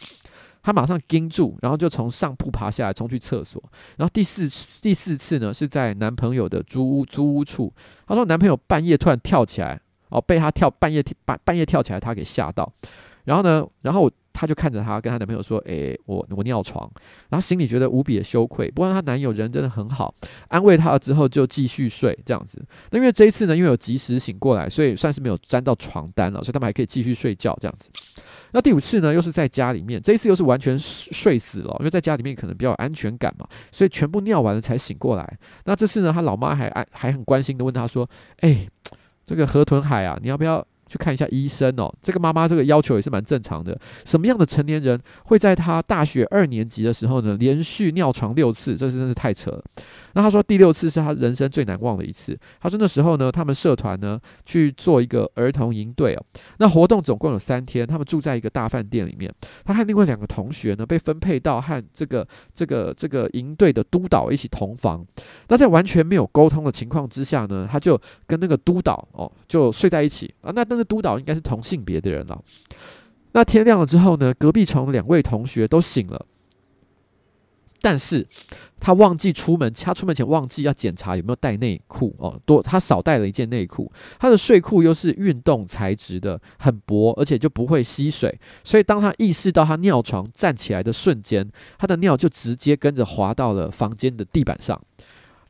[0.68, 3.62] 他马上盯住，然后就从上铺爬下来，冲去厕所。
[3.96, 4.46] 然后第四
[4.82, 7.72] 第四次呢，是在男朋友的租屋租屋处。
[8.06, 12.70] 他说男朋友半夜突然跳起来，哦，被他跳半夜半半夜跳起来，他给吓到。
[13.24, 14.10] 然后呢，然后。
[14.38, 16.88] 她就看着他，跟她男朋友说：“诶、我我尿床。”
[17.28, 18.70] 然后心里觉得无比的羞愧。
[18.70, 20.14] 不过她男友人真的很好，
[20.46, 22.64] 安慰她了之后就继续睡这样子。
[22.92, 27.90] 那因为这一次呢，因为有及时醒过来，所以算是没有沾到床单了，所以他们还可以继续睡觉这样子。
[28.52, 35.38] 那第五次呢，又是在家里面，这一次又是完全睡死了，因为在家里面可能比较有安全感嘛，所以全部尿完了才醒过来。
[35.64, 38.08] 那这次呢，他老妈还还还很关心的问他说
[38.40, 38.68] ：“诶、
[39.26, 43.78] 这个河豚海啊，你要不要？”去看一下医生哦，这个妈妈这个要求也是蛮正常的。
[44.04, 48.74] 什么样的成年人会在他大学二年级的时候呢，连续尿床六次？
[48.74, 49.62] 这是真是太扯了。
[50.18, 52.36] 那他说第六次是他人生最难忘的一次。
[52.60, 56.24] 他说那时候呢，他们社团呢去做一个儿童营队哦，
[56.58, 59.32] 那活动总共有三天，他们住在一个大饭店里面。
[59.64, 65.06] 他和另外两个同学呢被分配到和这个这个这个营队的督导一起同房。
[65.46, 67.96] 那在完全没有沟通的情况之下呢，他就
[68.26, 70.50] 跟那个督导哦就睡在一起啊。
[70.52, 72.42] 那那个督导应该是同性别的人了。
[73.30, 76.26] 那天亮了之后呢，隔壁床的两位同学都醒了。
[77.80, 78.26] 但是
[78.80, 83.90] 他忘记出门，他出门前忘记要检查有没有带内裤哦，多他少带了一件内裤。
[84.18, 88.36] 他的睡裤又是运动材质的，很薄，而且就不会吸水。
[88.64, 91.48] 所以当他意识到他尿床站起来的瞬间，
[91.78, 94.80] 他的尿就直接跟着滑到了房间的地板上。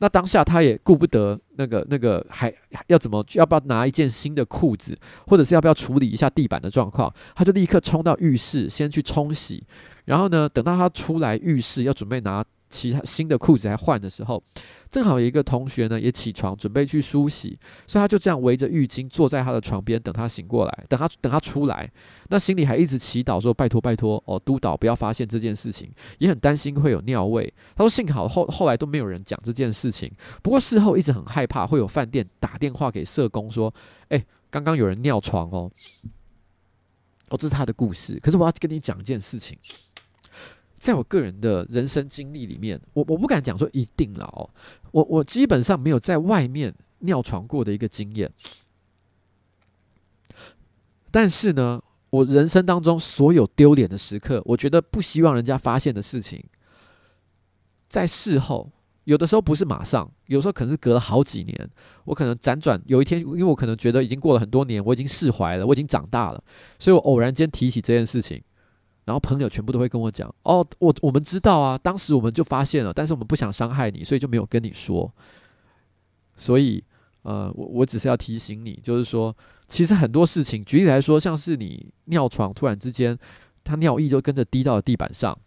[0.01, 2.53] 那当下他也顾不得那个那个还
[2.87, 9.65] 要怎么要不要拿一件新的裤子，或者是要不要处理一下地板的状况，他就立刻冲到浴室先去冲洗。
[10.09, 14.43] 然后呢，等到他出来浴室要准备拿其他新的裤子来换的时候，
[14.91, 21.91] 正好有一个同学呢也起床准备去梳洗，所以他就这样围着浴巾坐在他的床边等他醒过来，等他等他出来，
[22.31, 27.53] 那心里还一直祈祷说拜托拜托哦，督导不要发现这件事情，也很担心会有尿味。
[27.77, 30.11] 他说幸好后后来都没有人讲这件事情，
[30.43, 33.73] 不过事后一直很害怕会有饭店打电话给社工说，
[34.09, 35.71] 哎，刚刚有人尿床哦，
[37.31, 38.19] 哦，这是他的故事。
[38.21, 39.57] 可是我要跟你讲一件事情。
[40.79, 44.49] 在我个人的人生经历里面，我我不敢讲说一定了哦，
[44.93, 48.31] 我我基本上没有在外面尿床过的一个经验，
[51.11, 56.43] 但是呢，我人生当中所有丢脸的时刻，我觉得不希望人家发现的事情，
[57.89, 58.71] 在事后，
[59.05, 61.71] 有的时候不是马上，有时候可能是隔了好几年，
[62.05, 66.43] 我可能辗转有一天，因为我可能觉得已经过了很多年，我已经释怀了，我已经长大了，
[66.79, 68.41] 所以我偶然间提起这件事情。
[69.09, 75.11] 然后朋友全部都会跟我讲，哦，我我们知道啊，当时我们就发现了，但是我们不想伤害你，所以就没有跟你说。
[76.37, 76.85] 所以，
[77.23, 79.35] 呃，我我只是要提醒你，就是说，
[79.67, 83.19] 其实很多事情，举例来说，像是你尿床突然之间，
[83.65, 85.39] 他尿液就跟着滴到了地板上，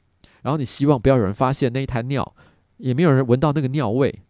[0.41, 2.36] 然后你希望不要有人发现那一滩尿，
[2.78, 4.24] 也没有人闻到那个尿味。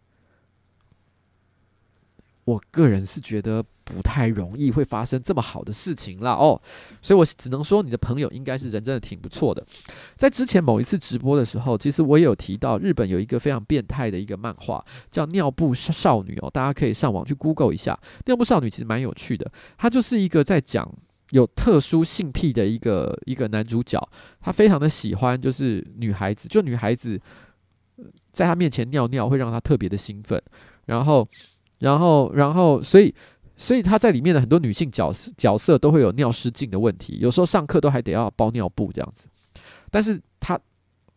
[2.44, 6.60] 我个人是觉得不太容易会发生这么好的事情啦哦，
[7.00, 9.64] 所以我只能说你的朋友应该是人真的挺不错的。
[10.16, 20.90] 在之前某一次直播的时候，其实我也有提到日本有一个非常变态的一个漫画叫《尿布少女》哦，大家可以上网去 Google 一下，《尿布少女》其实蛮有趣的，它就是一个在讲
[21.30, 24.00] 有特殊性癖的一个一个男主角，
[24.40, 27.20] 他非常的喜欢就是女孩子，就女孩子
[28.30, 30.40] 在他面前尿尿会让他特别的兴奋，
[30.86, 31.28] 然后。
[31.78, 33.12] 然后，然后，所以，
[33.62, 39.28] 所以他在里面的很多女性角色角色都会有尿失禁的问题，有时候上课都还得要包尿布这样子。
[39.88, 40.58] 但是他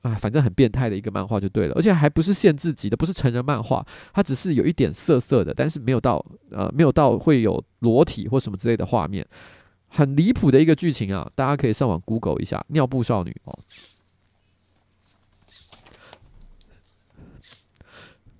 [0.04, 3.84] 啊，反正很变态的一个漫画就对了，而且还不是限制级的，不是成人漫画，
[4.14, 9.26] 它只是有一点色色的，但是没有到呃，没有到会有裸体或什么之类的画面，
[9.88, 11.28] 很离谱的一个剧情啊！
[11.34, 13.58] 大家可以上网 Google 一下《尿布少女》哦。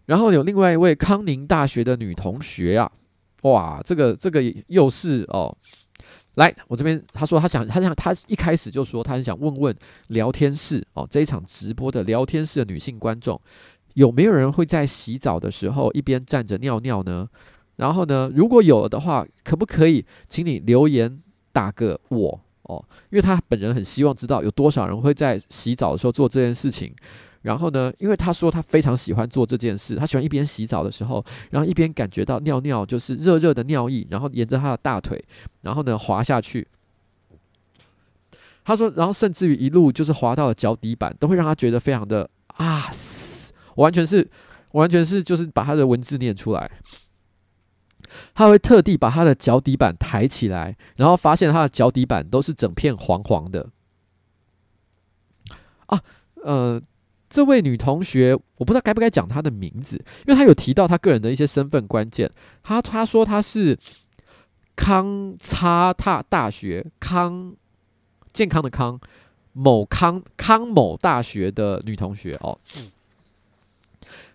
[0.06, 2.92] 然后有另外一位康宁大学的女同学啊，
[3.46, 5.56] 哇，这个这个又是哦，
[6.34, 9.76] 来我这边，他说他想，他想，他一开始就说他很想问问
[10.08, 13.40] 聊天室哦，这一场直播的聊天室的女性观众，
[13.94, 17.30] 有没有人会在洗澡的时候一边站着尿尿呢？
[17.76, 21.22] 然后呢，如果有的话，可不可以请你留言
[21.52, 26.92] 打个我哦，因为他本人很希望知道有多少人会在洗澡的时候做这件事情。
[27.46, 35.24] 然后呢，因为他说他非常喜欢做这件事，他喜欢一边洗澡的时候，然后一边感觉到尿尿就是热热的尿意，然后沿着他的大腿，
[35.62, 36.68] 然后呢滑下去。
[38.64, 42.90] 他说，然后甚至于一路就是滑到了脚底板，都会让他觉得非常的啊，
[43.76, 44.28] 完全是
[44.72, 46.72] 完全是就是把他的文字念出来。
[48.34, 53.70] 他会特地把他的脚底板抬起来，然后发现他的脚底板都是整片黄黄的。
[55.86, 56.02] 啊，
[56.44, 56.82] 呃。
[57.36, 62.32] 这位女同学，我不知道该不该讲她的名字，因为她有提到她个人的一些身份关键。
[62.64, 63.78] 她她说她是
[64.74, 67.54] 康差大大学康
[68.32, 68.98] 健康的康
[69.52, 72.58] 某康康某大学的女同学哦。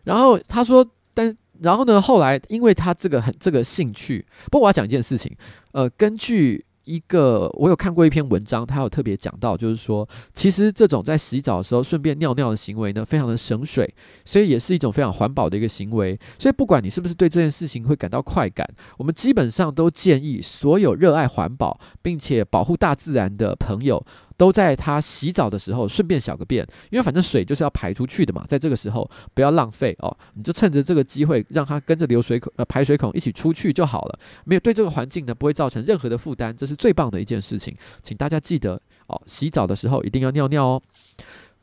[0.05, 5.35] 然后她说，但然后呢，后来因为她这个很这个兴趣，不过我要讲一件事情，
[5.73, 6.63] 呃，根据。
[6.91, 13.89] 一个，我有看过一篇文章，他有特别讲到，就是说，其实这种在洗澡的时候顺便尿尿的行为呢，非常的省水，
[14.25, 16.19] 所以也是一种非常环保的一个行为。
[16.39, 18.69] 所以不管你是不是对这件事情会感到快感，
[18.99, 24.05] 我们基本上都建议所有热爱环保并且保护大自然的朋友。
[24.41, 40.83] 都在他洗澡的时候顺便小个便，因为反正水就是要排出去的嘛，在这个时候不要浪费哦，你就趁着这个机会让它跟着流水孔呃排水孔一起出去就好了，没有对这个环境呢不会造成任何的负担，这是最棒的一件事情，请大家记得哦，洗澡的时候一定要尿尿哦。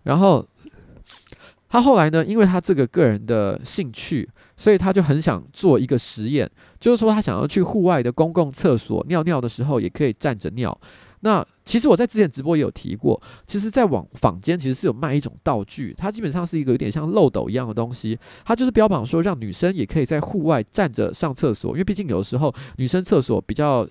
[0.03, 0.45] 然后
[1.67, 6.47] 他后来呢，因为他这个个人的兴趣，所以他就很想做一个实验，
[6.79, 10.79] 就是说他想要去户外的公共厕所尿尿的时候也可以站着尿。
[11.21, 23.85] 那其实我在之前直播也有提过，其实，在网坊间其实是有卖一种道具，它基本上是一个有点像漏斗一样的东西，它就是标榜说让女生也可以在户外站着上厕所，因为毕竟有的时候女生厕所比较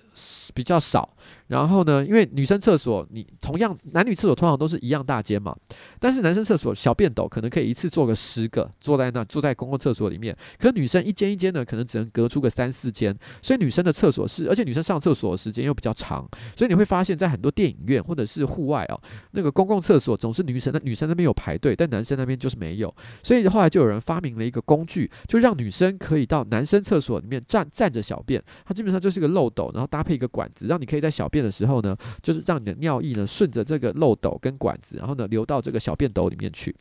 [0.55, 1.07] 比较少。
[1.47, 5.55] 然后呢，因为女生厕所，你同样男女厕所通常都是一样大间嘛，
[5.97, 18.99] 但是男生厕所小便斗可能可以一次坐个十个，坐在那坐在公共厕所里面，可女生一间一间的可能只能隔出个三四间，所以女生的厕所是，而且女生上厕所的时间又比较长，所以你会发现在很多店电影院或者是户外哦，
[19.31, 31.27] 那个公共厕所总是女生那女生那边有排队，但男生那边就是没有，所以后来就有人发明了一个工具，就让女生可以到男生厕所里面站站着小便，它基本上就是一个漏斗，然后搭配一个管子，让你可以在小。
[31.27, 36.73] 便的时候呢，就是让你的尿液呢顺着这个漏斗跟管子，然后呢流到这个小便斗里面去。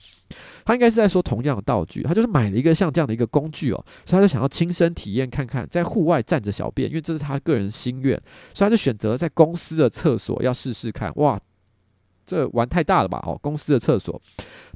[0.65, 8.20] 他应该是在说同样的道具，他就是买了一个像这样的一个工具哦，所以他就想要亲身体验看看，在户外站着小便，因为这是他个人心愿，
[8.55, 11.12] 所以他就选择在公司的厕所要试试看。
[11.16, 11.39] 哇！
[12.28, 13.23] 这玩太大了吧？
[13.24, 14.20] 哦，公司的厕所，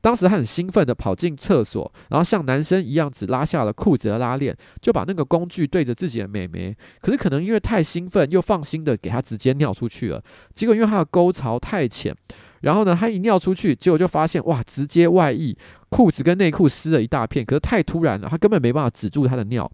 [0.00, 6.72] 当时他很兴奋地跑进厕所，然后像男生一样只拉下了裤子的拉链，就把那个工具对着自己的美眉。
[7.00, 10.22] 可是可能因为太兴奋，又放心地给他直接尿出去了。
[10.54, 12.14] 结果因为他的沟槽太浅，
[12.60, 15.56] 然后呢，他一尿出去，结果就发现哇，直接外溢，
[15.88, 17.44] 裤子跟内裤湿了一大片。
[17.44, 19.70] 可是太突然了，他根本没办法止住他的尿。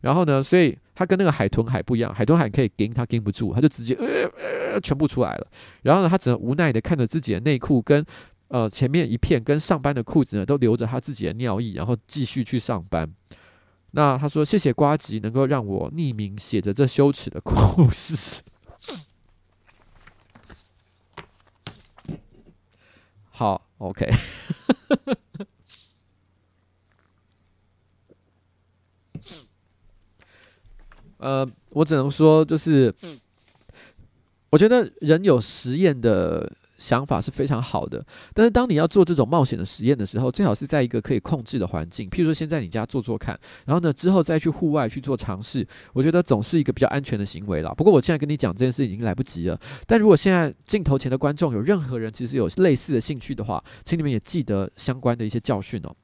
[0.00, 4.28] 然后呢，所以他跟那个海豚海不一样，海豚海可以顶，他顶不住，他就直接呃
[4.74, 5.46] 呃全部出来了。
[5.82, 8.04] 然后呢，他只能无奈的看着自己的内裤跟
[8.48, 13.08] 呃前面一片跟上班的裤子呢都留着他自己的尿意，然后继续去上班。
[13.92, 18.42] 那他说：“谢谢瓜吉，能够让我匿名写着这羞耻的故事。”
[23.36, 24.08] 好，OK。
[31.18, 32.94] 呃，我只能说，就是，
[34.50, 36.48] 我觉得人有实验的
[36.84, 38.04] 想法是非常好的，
[38.34, 47.72] 但是当你要做这种冒险的实验的时候，最好是在一个可以控制的环境，譬如说先在你家做做看，然后呢之后再去户外去做尝试，我觉得总是一个比较安全的行为啦。
[47.72, 55.96] 不过我现在跟你讲这件事已经来不及了，但如果现在镜头前的观众有任何人其实有类似的兴趣的话，请你们也记得相关的一些教训哦。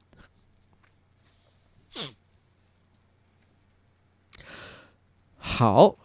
[5.37, 5.95] 好，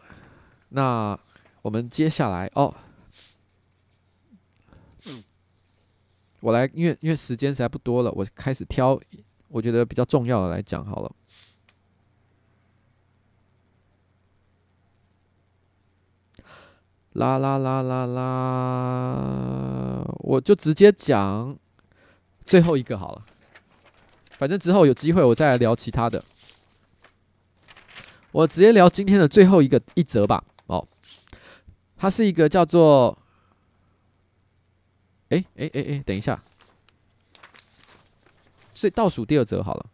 [0.70, 1.18] 那
[1.62, 2.74] 我们接下来哦，
[6.46, 8.96] 我来，因为因为时间实在不多了，我开始挑
[9.48, 11.12] 我觉得比较重要的来讲好了。
[17.14, 21.58] 啦啦啦啦啦，我就直接讲
[22.44, 23.26] 最后一个好了，
[24.38, 26.24] 反正之后有机会我再来聊其他的。
[28.30, 30.44] 我直接聊今天的最后一个一则吧。
[30.66, 30.86] 哦，
[31.96, 33.18] 它是一个叫做……
[35.30, 36.40] 哎哎哎哎，等一下，
[38.74, 39.86] 所以倒数第二则好了。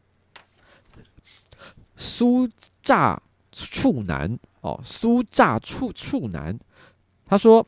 [1.96, 2.48] 苏
[2.82, 6.58] 炸处男哦，苏炸处处男，
[7.26, 7.66] 他说，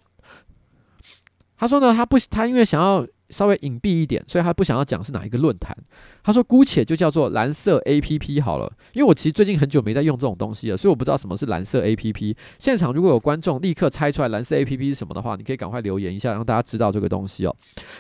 [1.56, 3.06] 他说呢，他不，他因为想要。
[3.30, 5.76] 稍微隐蔽一点，所以他不想要讲是哪一个论坛。
[6.22, 12.36] 他说姑且就叫做蓝色 APP 好了，因为我其实最近很久没在用这种东西了，所以我不知道什么是蓝色 APP。
[12.58, 17.56] 现场如果有观众立刻猜出来蓝色 APP 是什么的话，你可以赶快留言一下，让大家知道这个东西哦。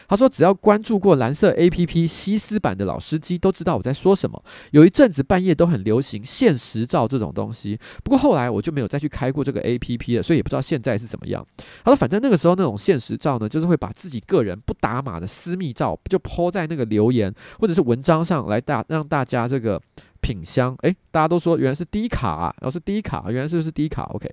[0.06, 4.42] 他说只要关注过蓝色 APP 西斯版的老司机都知道我在说什么。
[4.72, 11.46] 有一阵子半夜都很流行现实照这种东西，不过后来我就没有再去开过这个 APP 了，所以也不知道现在是怎么样。
[11.82, 15.13] 他说反正那个时候那种现实照呢，就是会把自己个人不打码。
[15.18, 19.80] 的私密照就抛在那个留言或者是文章上来大让大家这个
[20.20, 24.30] 品香，诶，大家都说原来是低卡啊，然后是低卡，原来是是低卡？OK。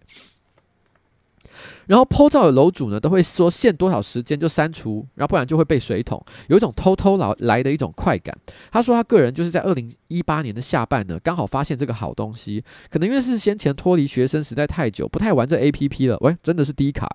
[1.87, 8.35] 然后 po 照的楼主呢，都会说限多少时间就删除，然后不然就会被水桶，有一种偷偷来来的一种快感。
[8.71, 16.17] 他说他个人就是在二零一八年的下半呢，刚好发现这个好东西，可能因为是先前脱离学生时代太久，不太玩这 APP 了。
[16.21, 17.09] 喂，真的是低卡，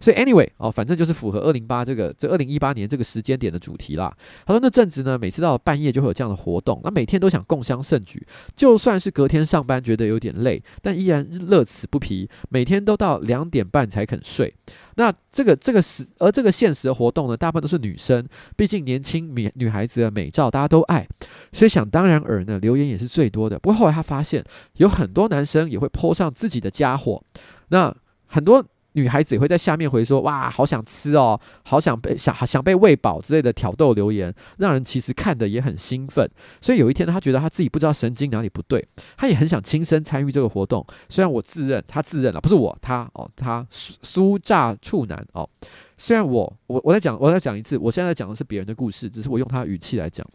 [0.00, 4.14] 所以 anyway 哦，反正就是符合二零八这个这二零一八年这个时间点的主题啦。
[4.44, 8.24] 他说那阵子呢，每次到半夜就会有这样的活动，那每天都想共襄盛举，
[8.54, 14.52] 就算是隔天上班觉得有点累，但依然乐此不疲，每天都到两点半才肯睡。
[14.96, 18.26] 那这个这个时，而这个现实的活动呢，大部分都是女生，
[18.56, 21.06] 毕竟年轻女女孩子的美照大家都爱，
[21.52, 23.58] 所以想当然尔呢，留言也是最多的。
[23.58, 27.22] 不过后来他发现，有很多男生也会 po 上自己的家伙，
[27.68, 27.94] 那
[28.26, 28.64] 很多。
[28.92, 36.28] 女孩子也会在下面回说：“哇，好想吃哦，好想被想想被喂饱之类的挑逗留言，让人其实看得也很兴奋。
[36.60, 38.86] 所以有一天，他觉得他自己不知道神经哪里不对，
[39.16, 40.86] 他也很想亲身参与这个活动。
[41.08, 45.48] 虽然我自认他自认了，不是我，他哦，他酥酥炸处男哦。
[45.96, 50.26] 虽然我我我再讲我再讲一次，我现在讲的是别人的故事，只是我用他的语气来讲。”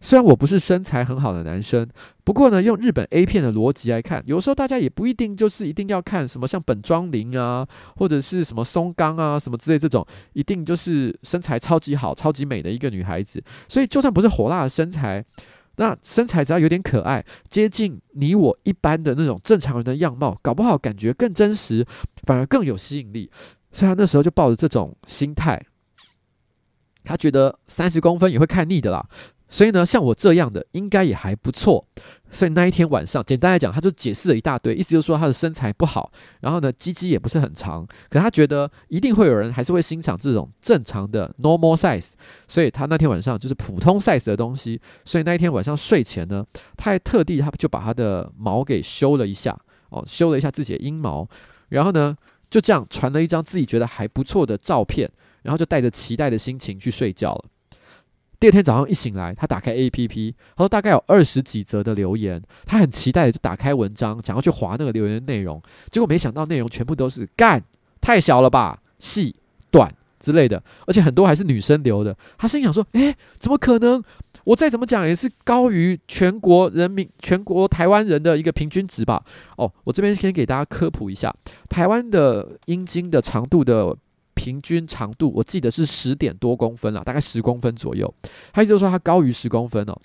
[0.00, 1.86] 虽然我不是身材很好的男生，
[2.24, 7.66] 不过呢，用日本 A 片的逻辑来看，有时候大家也不一定就是一定要看什么像本庄铃啊，
[7.96, 13.42] 或者是什么松冈啊什么之类这种，一定就是身材超级好、超级美的一个女孩子。
[13.68, 15.24] 所以就算不是火辣的身材，
[15.76, 21.86] 那身材只要有点可爱，接近你我一般的那种正常人的样貌，搞不好感觉更真实，
[22.24, 23.30] 反而更有吸引力。
[23.72, 25.64] 所以他那时候就抱着这种心态，
[27.04, 29.06] 他觉得三十公分也会看腻的啦。
[29.50, 31.84] 所以呢，像我这样的应该也还不错。
[32.30, 37.84] 所以那一天晚上，简单来讲，他就解释了一大堆，意思就是说他的身材不好，然后呢，鸡鸡也不是很长。
[38.08, 42.12] 可他觉得一定会有人还是会欣赏这种正常的 normal size。
[42.46, 44.80] 所以他那天晚上就是普通 size 的东西。
[45.04, 46.46] 所以那一天晚上睡前呢，
[46.76, 49.58] 他还特地他就把他的毛给修了一下，
[49.88, 51.28] 哦，修了一下自己的阴毛，
[51.70, 52.16] 然后呢，
[52.48, 55.10] 就这样传了一张自己觉得还不错的照片，
[55.42, 57.44] 然后就带着期待的心情去睡觉了。
[58.40, 65.60] 第二天早上一醒来，他打开 APP，他说大概有二十几则的留言，他很期待的就打开文章，想要去划那个留言的内容，
[65.90, 67.62] 结果没想到内容全部都是干，
[68.00, 69.36] 太小了吧，细
[69.70, 72.16] 短之类的，而且很多还是女生留的。
[72.38, 74.02] 他心想说：诶，怎么可能？
[74.44, 79.22] 我再怎么讲也是高于全国人民、全国台湾人的一个平均值吧。
[79.58, 81.32] 哦，我这边先给大家科普一下，
[81.68, 83.94] 台湾的阴茎的长度的
[84.40, 88.12] 平均长度，我记得是十点多公分了，大概十公分左右。
[88.54, 90.00] 他意思就是说他高于十公分哦。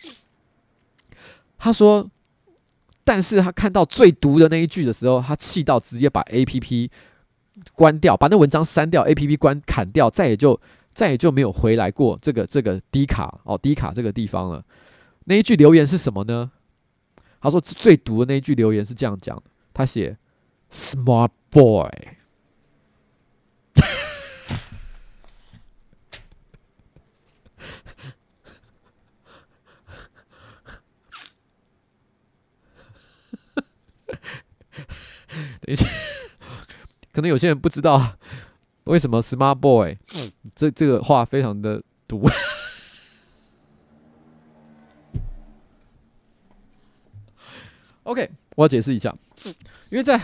[1.57, 2.05] 他说，
[3.05, 6.89] 但是他看到最毒的那一句的时候，他气到直接把 APP
[7.73, 10.59] 关掉，把那文章删掉，APP 关砍掉，再也就。
[10.95, 14.63] 再也就没有回来过这个这个低卡哦低卡这个地方了。
[15.25, 16.49] 那一句留言是什么呢？
[17.41, 19.43] 他说最毒的那一句留言是这样讲，
[19.73, 20.17] 他写
[20.71, 22.14] “Smart boy”。
[37.11, 38.17] 可能有些人不知道。
[38.85, 39.97] 为什么 smart boy？
[40.53, 42.23] 这这个话非常的毒。
[48.03, 49.17] OK，我要解释一下，
[49.89, 50.17] 因为在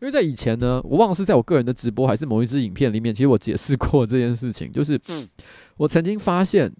[0.00, 4.98] 因为在以前呢，我忘了是在我个人的直播还是某一支影片里面，其实我解释过这件事情，就是
[5.76, 6.72] 我曾经发现，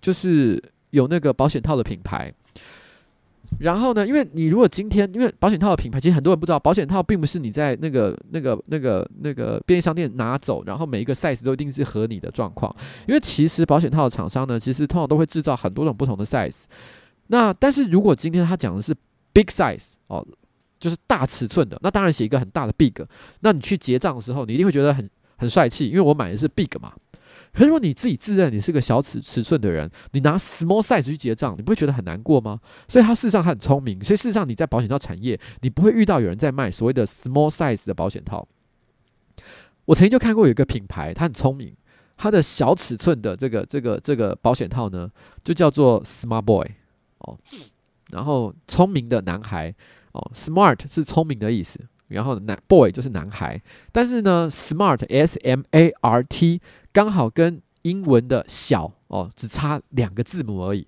[0.00, 0.60] 就是
[0.90, 2.34] 有那个保险套的品牌。
[3.58, 12.74] 然后呢，因为你如果今天，因为保险套的品牌，其实很多人不知道，保险套并不是你在那个、那个、那个、那个便利商店拿走，然后每一个 size 都一定是合你的状况。
[13.06, 16.62] 因为其实保险套的厂商呢，其实通常都会制造很多种不同的 size。
[17.28, 18.94] 那但是如果今天他讲的是
[19.32, 20.26] big size 哦，
[20.78, 22.92] 就是大尺寸的，那当然写一个很大的 big。
[23.40, 25.08] 那你去结账的时候，你一定会觉得很
[25.38, 26.92] 很帅气，因为我买的是 big 嘛。
[27.56, 32.60] 可是如果你自己自认你是个小尺尺寸的人，你拿 small size 去结账，你不会觉得很难过吗？
[32.86, 38.46] 所以他事实上他很聪明，所以事实上你在保险套产业，你不会遇到有人在卖所谓的 small size 的保险套。
[39.86, 41.74] 我曾经就看过有一个品牌，他很聪明，
[42.18, 45.10] 他的小尺寸的这个这个这个保险套呢，
[45.42, 46.66] 就叫做 smart boy
[47.20, 47.38] 哦，
[48.10, 49.74] 然后聪明的男孩
[50.12, 51.80] 哦，smart 是聪明的意思。
[52.08, 53.60] 然后男 boy 就是男孩，
[53.90, 56.60] 但是呢，smart s m a r t
[56.96, 60.78] 刚好跟英文的小哦，只差两个字母而已，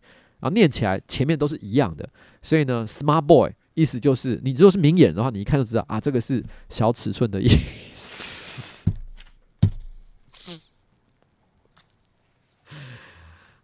[0.41, 2.09] 然后念起来前面都是一样的，
[2.41, 7.49] 所以呢，smart boy 意思就是你如果是明眼的话，你一看就知道啊，这个是小尺寸的意
[7.93, 8.91] 思。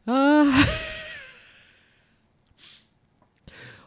[0.05, 0.45] 啊。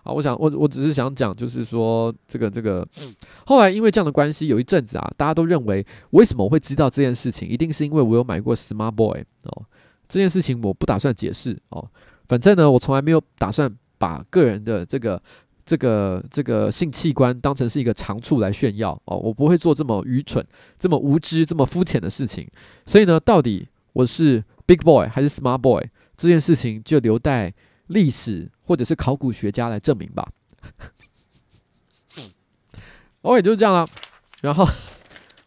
[0.08, 2.88] 啊，我想我我只是想讲，就是说这个这个，
[3.46, 9.66] 后来因为这样的关系，有一阵子啊，大家都认为为什么我会知道这件事情，一定是因为我有买过 Smart Boy 哦。
[10.08, 11.86] 这件事情我不打算解释哦，
[12.30, 15.22] 反正呢，我从来没有打算把个人的这个
[15.66, 20.42] 这个这个性器官当成是一个长处来炫耀哦，我不会做这么愚蠢、
[20.80, 22.48] 这么无知、这么肤浅的事情。
[22.86, 25.84] 所以呢，到底我是 Big Boy 还是 Smart Boy，
[26.16, 27.54] 这件事情就留待
[27.88, 30.27] 历史或者是考古学家来证明吧。
[33.22, 33.88] OK，就是这样了。
[34.41, 34.65] 然后，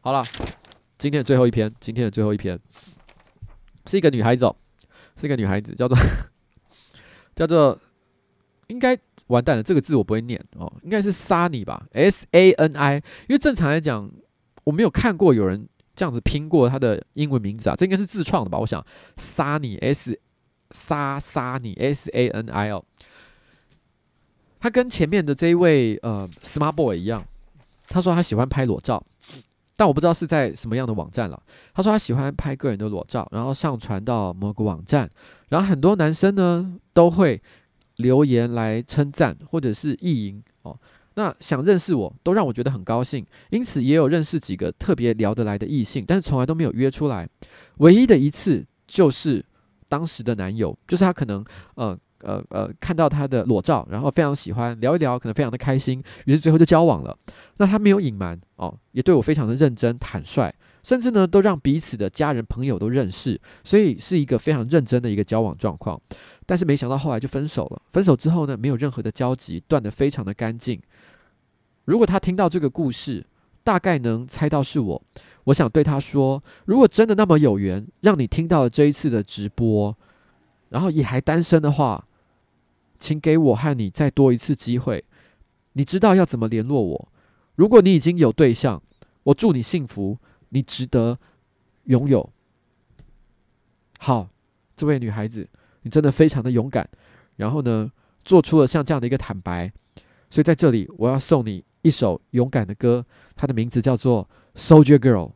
[0.00, 0.24] 好了，
[0.98, 2.58] 今天的最后一篇，今天的最后一篇
[3.86, 4.54] 是一个女孩子哦，
[5.16, 5.96] 是一个女孩子，叫做
[7.34, 7.80] 叫做，
[8.66, 8.98] 应该
[9.28, 12.96] 完蛋了，这个字我不会念哦，应该是 Sunny 吧，S A N I。
[13.28, 14.10] 因为正常来讲，
[14.64, 18.58] 我没有看过有人这样子拼过她的英文名字啊，这应该是自创的吧？
[18.58, 18.84] 我想
[19.16, 20.20] Sunny S。
[20.72, 22.84] 莎莎尼 S A N I 哦，
[24.60, 27.24] 他跟前面的这一位呃 Smart Boy 一样，
[27.88, 29.04] 他说他喜欢拍裸照，
[29.74, 31.42] 但我不知道是在什么样的网站了。
[31.74, 35.10] 他说他喜欢拍个人的裸照，然后上传到某个网站，
[35.48, 37.40] 然后很多男生呢都会
[37.96, 40.78] 留言来称赞或者是意淫哦。
[41.14, 47.28] 那想认识我都让我觉得很高兴，因此也有认识几个特别聊得来的异性，但是从来都没有约出来。
[47.78, 49.44] 唯一的一次就是。
[49.90, 51.44] 当时的男友就是他，可能
[51.74, 57.14] 呃呃呃看到他的裸照，然后非常喜欢聊一聊，可能非常的开心，于是最后就交往了。
[57.56, 60.54] 那他没有隐瞒哦，也对我非常的认真坦率，
[60.84, 66.00] 甚至呢都让彼此的家人朋友都认识，所以是一个非常认真的一个交往状况。
[66.46, 67.82] 但是没想到后来就分手了。
[67.92, 70.80] 分手之后呢，没有任何的交集，断得非常的干净。
[71.84, 73.26] 如果他听到这个故事，
[73.64, 75.02] 大概能猜到是我。
[75.50, 79.96] 我想对他说：“如果真的那么有缘，让你听到了这一次的直播，
[80.68, 82.06] 然后也还单身的话，
[82.98, 85.04] 请给我和你再多一次机会。
[85.72, 87.08] 你知道要怎么联络我。
[87.56, 88.80] 如果你已经有对象，
[89.24, 90.18] 我祝你幸福，
[90.50, 91.18] 你值得
[91.84, 92.30] 拥有。
[93.98, 94.28] 好，
[94.76, 95.48] 这位女孩子，
[95.82, 96.88] 你真的非常的勇敢，
[97.36, 97.90] 然后呢，
[98.24, 99.72] 做出了像这样的一个坦白。
[100.28, 103.04] 所以在这里，我要送你一首勇敢的歌，
[103.34, 105.30] 它的名字叫做。” Soldier Girl，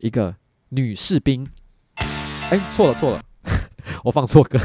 [0.00, 0.34] 一个
[0.70, 1.46] 女士兵。
[2.50, 3.22] 哎，错了错了，
[4.04, 4.58] 我放错歌。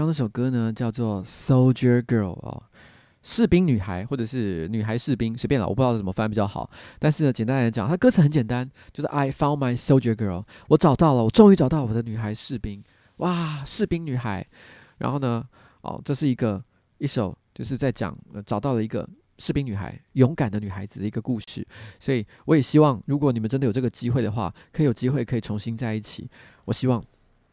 [0.00, 2.62] 刚刚那首歌呢叫做《Soldier Girl》哦，
[3.22, 6.70] 士兵女孩或者是女孩士兵，随便了，我不知道怎么翻比较好。
[6.98, 12.82] 但是呢，简单来讲，它歌词很简单，就是 I found my soldier girl，我找到了，我终于找到我的女孩士兵，
[13.18, 14.46] 哇，士兵女孩。
[14.96, 15.46] 然后呢，
[15.82, 16.64] 哦，这是一个
[16.96, 19.06] 一首就是在讲、呃、找到了一个
[19.36, 21.62] 士兵女孩，勇敢的女孩子的一个故事。
[21.98, 26.26] 所以我也希望，如果你们真的有这个机会的话，可以有机会可以重新在一起。
[26.64, 27.04] 我希望。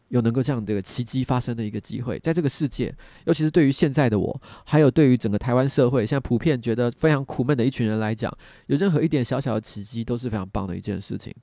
[0.09, 2.93] 有能够这样的奇迹发生的一个机会，在这个世界，
[3.25, 8.31] 尤其是对于现在的我，还有对于整个台湾社会，现在普遍觉得非常苦闷的一群人来讲，
[8.67, 11.33] 有任何一点小小的奇迹都是非常棒的一件事情。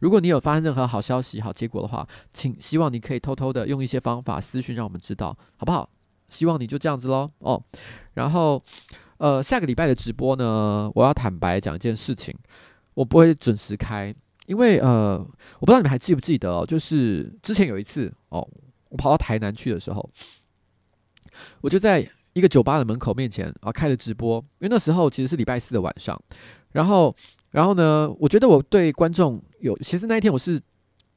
[0.00, 5.88] 如果你有发生任何好消息、好结果的话，请希望你可以偷偷的用一些方法私讯让我们知道，好不好？
[6.28, 7.62] 希望你就这样子喽哦。
[8.14, 8.62] 然后，
[9.18, 12.34] 呃，下个礼拜的直播呢，我要坦白讲一件事情，
[12.94, 14.14] 我不会准时开。
[14.46, 15.18] 因为呃，
[15.60, 18.46] 我不知道你们还记不记得哦，就是之前有一次哦，
[18.90, 20.10] 我跑到台南去的时候，
[21.60, 26.20] 我就在一个酒吧的门口面前啊开了直播，因为那时候其实是礼拜四的晚上，
[26.72, 27.14] 然后
[27.50, 30.60] 然后呢，我觉得我对观众有，其实那一天我是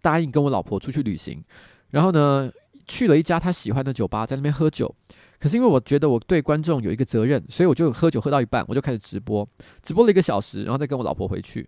[0.01, 1.43] 答应跟我老婆出去旅行，
[1.89, 2.51] 然后呢
[2.85, 4.93] 去了一家他喜欢的酒吧，在那边喝酒，
[5.39, 9.47] 可是因为我觉得我对观众有一个责任，所以我就喝酒喝到一半，我就开始直播，
[9.81, 11.67] 直播了一个小时，然后再跟我老婆回去。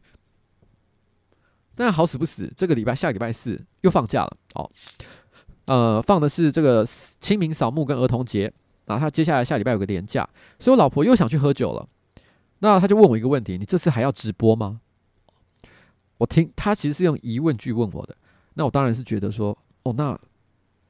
[1.77, 4.69] 但好死不死，这个礼拜下礼拜四又放假了哦。
[5.67, 6.83] 呃，放的是这个
[7.21, 8.51] 清明扫墓跟儿童节，
[8.85, 10.27] 然后他接下来下礼拜有个连假，
[10.57, 11.87] 所以我老婆又想去喝酒了。
[12.59, 14.81] 那他就问我一个问题：你这次还要直播吗？
[16.17, 18.15] 我听他其实是用疑问句问我的，
[18.55, 20.19] 那我当然是觉得说，哦，那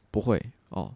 [0.10, 0.94] 不会哦，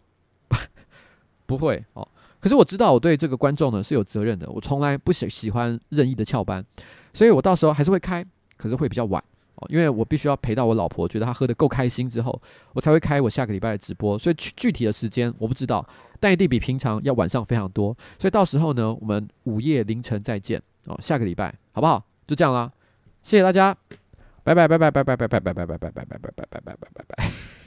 [1.46, 2.08] 不会哦。
[2.40, 6.66] 可是我知道我对这个观众呢是有责任的，我从来不喜喜欢任意的翘班，
[7.14, 9.22] 所以我到时候还是会开，可是会比较晚。
[9.70, 12.42] 因为我必须要陪到我老婆，觉得她喝得够开心之后，
[12.74, 14.18] 我才会开我下个礼拜的直播。
[14.18, 15.88] 所以具具体的时间我不知道，
[16.20, 17.96] 但一定比平常要晚上非常多。
[18.20, 22.04] 所以到时候呢，我们午夜凌晨再见哦，下个礼拜好不好？
[22.28, 22.72] 就这样啦，
[23.24, 23.76] 谢谢大家，
[24.44, 27.61] 拜拜拜拜拜拜拜拜拜拜拜拜拜拜拜拜拜拜拜。